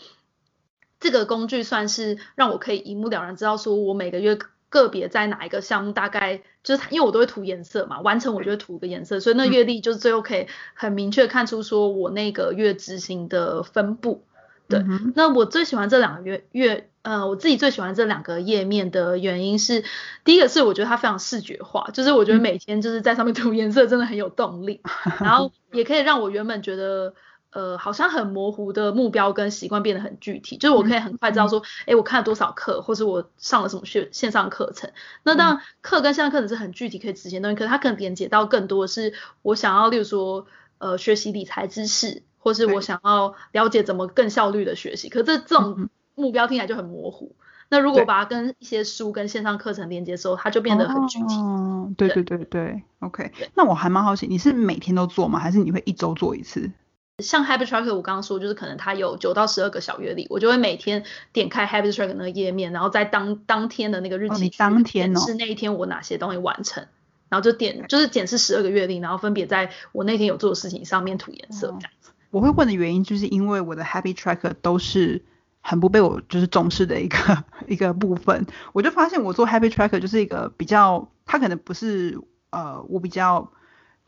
[0.98, 4.36] 这个工具算是让我可以一目了然知道说我每个月。
[4.68, 14.24] 个别在哪一个项目，大概就是因为我都会涂颜色嘛，完成我就会涂个颜色，所以那月历就是最后可以很明确看出说我那个月执行的分布。
[14.68, 19.82] 对，那我最喜欢这两个月月，呃，我自己最喜欢这两个页面的原因是，
[20.24, 24.82] 第一个是我觉得它非常视觉化，就是我觉得每天就是在上面涂颜色真的很有动力，
[25.20, 27.14] 然后也可以让我原本觉得。
[27.58, 34.92] 呃，好像很模糊的目标跟习惯变得很具体，就是我可以很快知道说，哎，我看了多少课，或是我上了什么线线上课程。
[35.24, 40.46] 那当然，课跟线上课程是很具体可以执行东西，可是它可能连接到更多是我想要，例如说，
[40.78, 45.08] 呃，学习理财知识，或是我想要了解怎么更效率的学习。
[45.08, 47.34] 可这这种目标听起来就很模糊。
[47.70, 51.34] 那如果把它跟一些书跟线上课程连接的时候，它就变得很具体。
[51.34, 53.32] 哦，对对对对，OK。
[53.56, 55.40] 那我还蛮好奇，你是每天都做吗？
[55.40, 56.70] 还是你会一周做一次？
[57.18, 66.86] 像 Habit Tracker，我刚刚说就是可能它有九到十二个小月历，我就会每天点开 Habit Tracker 那个页面，然后在当当天的那个日期当天是那一天我哪些东西完成，
[67.28, 72.12] 然后就点就是检视十二个月历，然后分别在我那天有做的事情上面涂颜色这样子。
[72.30, 75.24] 我会问的原因就是因为我的 Happy Tracker 都是
[75.60, 83.50] 很不被我就是重视的一个 一个部分，我就发现我做 Happy Tracker 就是一个比较，它可能不是呃我比较。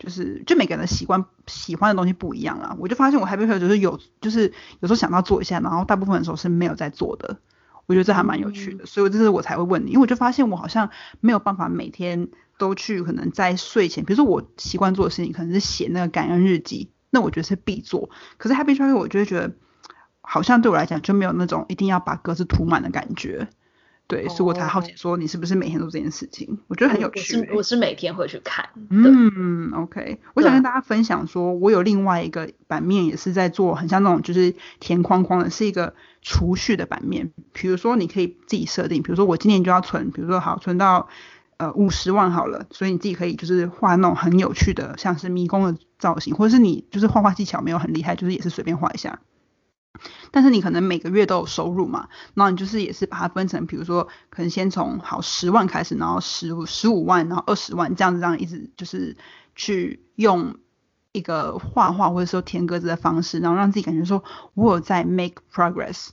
[0.01, 7.37] 就是就每个人的习惯喜欢的东西不一样啊，我就发现我 happy tracker 就是有就是有时候想到做一下，然后大部分的时候是没有在做的，
[7.85, 10.89] 我觉得这还蛮有趣的，所以这是我才会问你，因为我就发现我好像
[11.19, 19.53] 没有办法每天都去可能在睡前，比如说我习惯做的事情可能是写那个感恩日记，那我觉得是必做，可是 happy tracker 我就会觉得
[20.21, 23.49] 好像对我来讲就没有那种一定要把格子涂满的感觉。
[24.11, 26.59] 对，所以我才好奇说你是不是每天做这件事情？
[26.67, 27.37] 我觉得很有趣。
[27.37, 28.67] 我是我是每天会去看。
[28.89, 30.19] 嗯，OK。
[30.33, 37.31] 我想跟大家分享说，我有另外一个版面也是在做，很像那种就是填框框的，是一个储蓄的版面。
[37.53, 41.07] 比如说你可以自己设定，比如说我今年就要存，比如说好存到
[41.55, 49.21] 呃五十万好了，所以你自己可以就是画那种很有趣的，像是迷宫的造型，或者是你就是画画技巧没有很厉害，就是也是随便画一下。
[50.31, 59.17] 但是你可能每个月都有收入嘛，然后你就是也是把它分成，比如说可能先从好十万开始，然后十五十五万，然后二十万这样子，这样一直就是
[59.55, 60.55] 去用
[61.11, 64.23] 一个画画或者说填格子的方式，然后让自己感觉说
[64.53, 66.09] 我有在 make progress，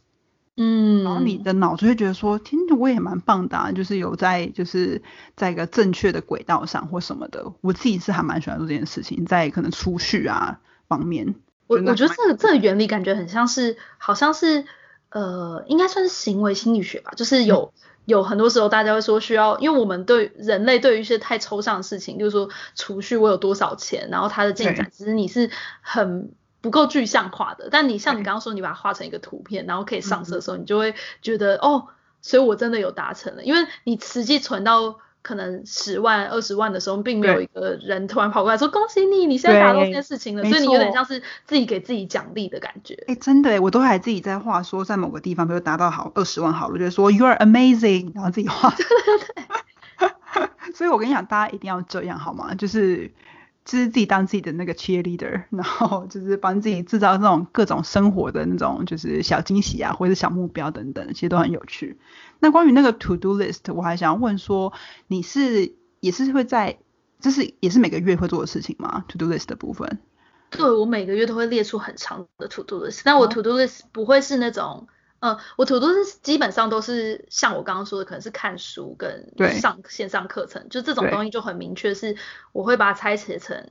[0.57, 5.01] 嗯，然后你的脑就会觉得说，天，我也蛮棒的，啊，就是有在就是
[5.37, 7.53] 在一个正确的轨道上或什么的。
[7.61, 11.37] 我自己是还蛮喜欢做这件事情，在可能储蓄啊方面。
[11.68, 14.64] 我我觉得这个这个原理感觉很像是，好像是
[15.10, 17.72] 呃，应该算是行为心理学吧，就是有
[18.04, 25.48] 有很多时候大家会说需要，因为我们对人类对于一些太抽象的事情，就是说储蓄我有多少钱，然后它的进展，其实你是
[25.80, 26.32] 很。
[26.60, 30.92] 不够具象化的，但你像你刚刚说，你把它画成一个图片，然后可以上色的时候，你就会
[31.22, 31.86] 觉得哦，
[32.20, 42.94] 所以我真的有达成了，因为你实际存到可能十万、二十万的时候，并没有一个人突然跑过来说恭喜你，你现在达到这件事情了，所以你有点像是自己给自己奖励的感觉。
[43.06, 48.70] 哎，真的，我都还自己在画，说在某个地方，比如达到好二十万，好了，就说 You are amazing，然后自己画。
[48.70, 50.48] 对对对。
[50.74, 52.54] 所以我跟你讲，大家一定要这样好吗？
[52.54, 53.10] 就是。
[53.68, 61.98] 就是自己当自己的那个 cheerleader， 然后就是帮自己制造那种各种生活的那种就是小惊喜啊，或者小目标等等，其实都很有趣。
[62.40, 64.72] 那关于那个 to do list，我还想要问说，
[65.06, 66.78] 你是也是会在，
[67.20, 69.98] 就是也是每个月会做的事情吗？to do list 的部分？
[70.48, 74.88] 对，我每个月都会列出很长的 to do list，但我 to do list 不会是那种。
[75.20, 82.16] 嗯，我土都是基本上都是像我刚刚说的，可能是看书跟上线上课程，就这种东西就很明确，是
[82.52, 83.68] 我会把它拆解成，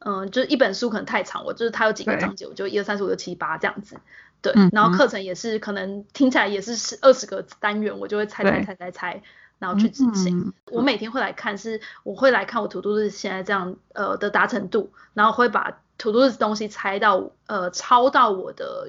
[0.00, 3.96] 嗯，就一本书可能太长，我就是它有几个章节，我就一二三四五六七八这样子，
[4.40, 9.22] 对，然后课程也是可能听起来也是十二十个单元，我就会拆拆拆拆拆，
[9.60, 10.52] 然后去执行。
[10.66, 18.88] 我每天会来看，是我会来看我土都是现在这样呃的达成度，然后会把土都是东西拆到呃抄到我的。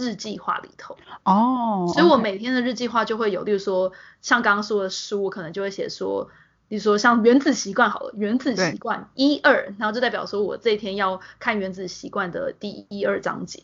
[0.00, 0.96] 日计划里头。
[1.24, 3.92] 哦，所以我每天的日计划就会有，例如说
[4.22, 6.30] 像刚刚说的书，我可能就会写说，
[6.68, 13.62] 比如说像原子习惯好了，原子习惯一二，然后就代表说我这一天要看原子习惯的第一二章节，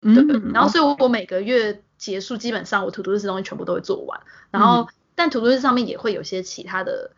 [0.00, 4.20] 嗯，然后所以我每个月结束基本上我图图日东西全部都会做完，
[4.50, 7.10] 然后但图图日上面也会有些其他的，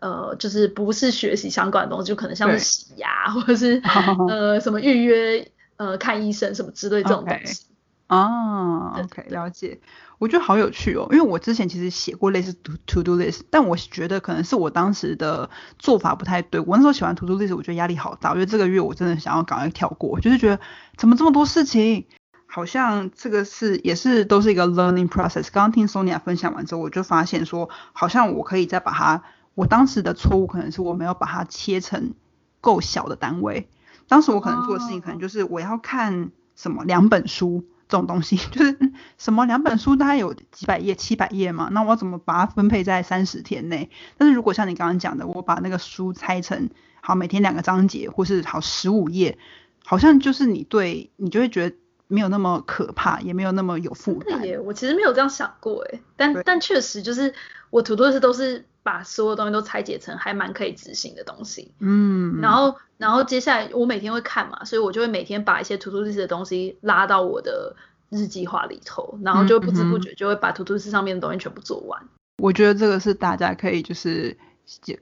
[0.00, 3.82] 呃，就是不是学习相关的东西，就可能像是洗牙或者是
[4.28, 7.66] 呃什么预约呃看医生什么之类这种东西。
[8.06, 9.80] 啊，OK，了解。
[10.18, 16.60] 我觉得好有趣哦，因为我之前其实写过类似 to to do list，但我觉得可能是我当时的做法不太对。
[16.60, 20.60] 我那时候喜欢 to do list，我觉得压力好大，我觉得这个月我真的想要赶快跳过，就是觉得
[20.96, 22.06] 怎么这么多事情，
[22.46, 25.48] 好像这个是也是都是一个 learning process。
[25.50, 29.22] 刚刚听 Sonia 分享完之后，我就发现说，好像我可以再把它，
[29.54, 32.14] 我当时的错误可能是我没有把它切成
[32.60, 33.68] 够小的单位。
[34.08, 37.64] 当时我可能做的事情可能就是我要看什么两本书。
[37.94, 38.76] 这种东西 就是
[39.18, 43.88] 什么两本书大概有几百页、七百页嘛，那我怎么把它分配在三十天内？
[44.18, 46.70] 但是如果像你刚刚讲的，我把那个书拆成
[47.00, 49.38] 好每天两个章节，或是好十五页，
[49.84, 51.76] 好像就是你对你就会觉得
[52.08, 54.42] 没有那么可怕，也没有那么有负担。
[54.64, 57.32] 我其实没有这样想过诶，但但确实就是
[57.70, 58.66] 我土豆是都是。
[58.84, 67.74] 把所有东西都拆解成还蛮可以执行的东西，嗯，然后然后接下来我每天会看嘛，所以我就会每天把一些 to do list 的东西拉到我的
[68.10, 72.00] 日计划里头，然后就不知不觉就会把 to do list 上面的东西全部做完。
[72.40, 74.36] 我觉得这个是大家可以就是。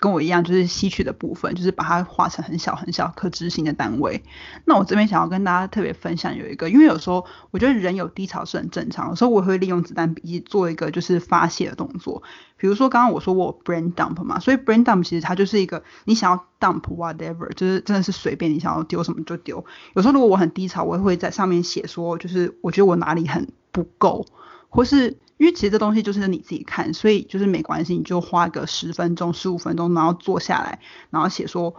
[0.01, 4.23] 跟我一样，就是吸取的部分，就是把它画成很小很小可执行的单位。
[4.65, 12.23] 那我这边想要跟大家特别分享有一个，因为有时候我觉得人有低潮是很正常，有时候我会利用子弹笔记做一个就是发泄的动作。
[12.57, 19.65] 比如说刚刚我说我 brain dump 嘛，所以 brain dump 其实它就是一个你想要 dump whatever，就是真的是随便你想要丢什么就丢。
[19.95, 24.27] 有时候如果我很低潮，我也会在上面写说，就是我觉得我哪里很不够，
[24.69, 25.19] 或是。
[25.43, 30.79] 因为其实这东西就是你自己看，所以就是没关系，你就花个十分钟、十五分钟，然后坐下来，
[31.11, 31.75] 然后写说，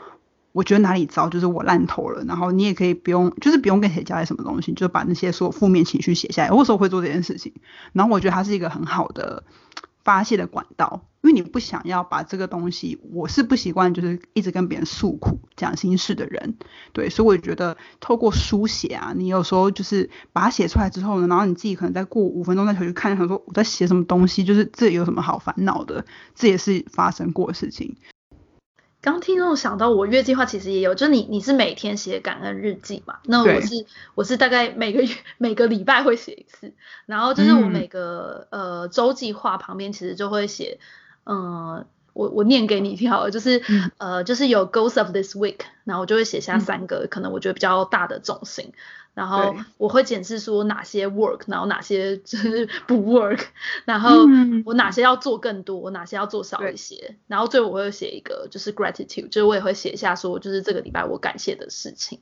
[0.51, 2.25] 我觉得哪里糟，就是我烂透了。
[2.25, 6.51] 然后你也可以不用，就是不用跟谁交代什么东西，就把那些所有负面情绪写下来。
[6.51, 7.53] 我有时候会做这件事情，
[7.93, 9.45] 然后我觉得它是一个很好的。
[10.03, 16.57] 发泄的管道，因为你不想要把这个东西，我是不习惯就是一直跟别人诉苦、讲心事的人，
[16.91, 27.95] 对，所以我觉得透过书写啊，你有时候就是把它写出来之后呢，然后你自己可能再过五分钟再回去看，想说我在写什么东西，就是这有什么好烦恼的，这也是发生过的事情。
[29.03, 33.19] 刚听众想到我月计划其实也有，就是你你是每天写感恩日记嘛？
[33.25, 33.85] 那我是
[34.15, 36.71] 我是大概每个月每个礼拜会写一次，
[37.05, 40.79] 然后就是我每个呃周计划旁边其实就会写，
[41.25, 43.61] 嗯，我我念给你听好了，就是
[43.97, 48.71] 呃就是有 goals of this week，然后我就会写下三个可能我觉得比较大的重心。
[49.13, 53.39] 然后我会检视说哪些 work，然后哪些就是不 work，
[53.85, 54.25] 然后
[54.65, 62.19] 我哪些要做更多，哪些要做少一些，然后最后我会写一个就是 gratitude，就是我也会写下说就是这个礼拜我感谢的事情，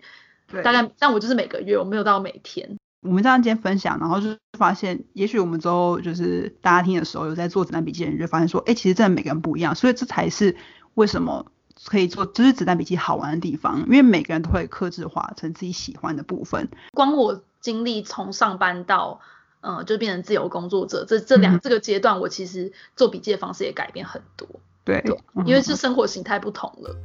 [0.64, 2.78] 大概但我就是每个月我没有到每天。
[3.04, 10.56] 我们这样今天分享，然后就发现，也许我们之后就是大家听的时候，有在做子弹笔记的人就发现说，哎，其实真的每个人不一样，所以这才是
[10.94, 11.52] 为什么
[11.86, 16.70] 可以做就是子弹笔记好玩的地方，因为每个人都会克制化成自己喜欢的部分。
[16.94, 19.20] 光我经历从上班到
[19.62, 24.48] 嗯，就变成自由工作者，这这两这个阶段，我其实做笔记的方式也改变很多。
[24.84, 25.04] 对，
[25.46, 26.96] 因为是生活形态不同了。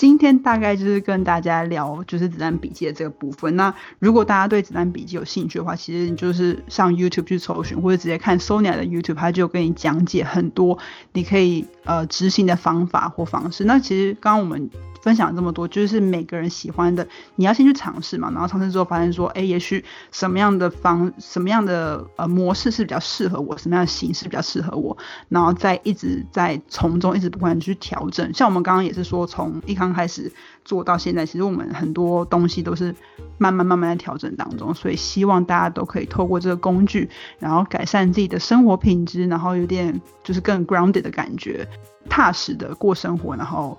[0.00, 3.54] 今天大概就是跟大家聊就是子弹笔记的这个部分。
[3.54, 10.78] 那如果大家对子弹笔记有兴趣的话，其实你就是上 YouTube 去搜寻，或者直接看 Sonia 的 YouTube，他就跟你讲解很多
[11.12, 13.64] 你可以呃执行的方法或方式。
[13.64, 14.70] 那其实刚刚我们。
[15.02, 24.96] 分享这么多，就是每个人喜欢的，你要先去尝试嘛，然后尝试之后发现说，哎，也许什么样的方，什么样的呃模式是比较适合我，什么样的形式比较适合我，
[25.28, 28.32] 然后再一直在从中一直不断去调整。
[28.34, 30.30] 像我们刚刚也是说，从一刚开始
[30.64, 32.94] 做到现在，其实我们很多东西都是
[33.38, 41.66] 慢慢慢慢在调整当中，所以希望大家都可以透过这个工具，然后改善自己的生活品质，然后有点就是更 grounded 的感觉，
[42.08, 43.78] 踏实的过生活，然后。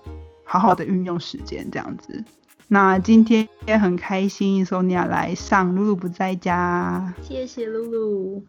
[0.51, 2.25] 好好的运用时间，这样子。
[2.67, 7.13] 那今天也很开心，Sonia 来上露露不在家。
[7.21, 8.43] 谢谢露露，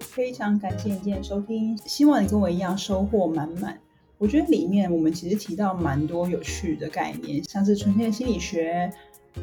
[0.00, 3.80] 非常感谢你今天收听，希望你跟我一样收获满满。
[4.18, 8.92] 我觉得里面我们其实提到蛮多有趣的概念，像是纯天心理学，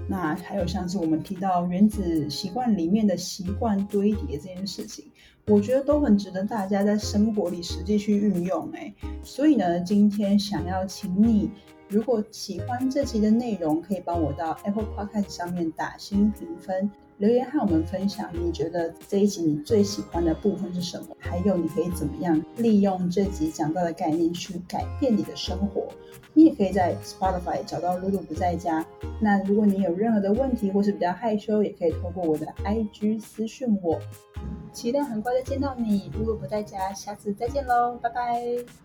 [0.08, 5.06] 那还有像是我们提到原子习惯里面的习惯堆叠这件事情。
[5.48, 8.92] 我觉得都很值得大家在生活里实际去运用，哎，
[9.24, 11.52] 所以呢，今天想要请你，
[11.88, 16.90] 如果喜欢这集的内容，可以帮我到 Apple Podcast 上面打新评分。
[17.18, 21.16] 留言和我们分享，你觉得这一集你最喜欢的部分是什么？
[21.20, 25.88] 还有你可以怎么样利用这集讲到的概念去改变你的生活？
[26.36, 28.86] 你也可以在 Spotify 找到露露不在家。
[29.20, 34.00] 那如果你有任何的问题或是比较害羞，也可以透过我的 IG 私讯我。
[34.72, 38.85] 期待很快的见到你，露露不在家，下次再见喽，拜拜。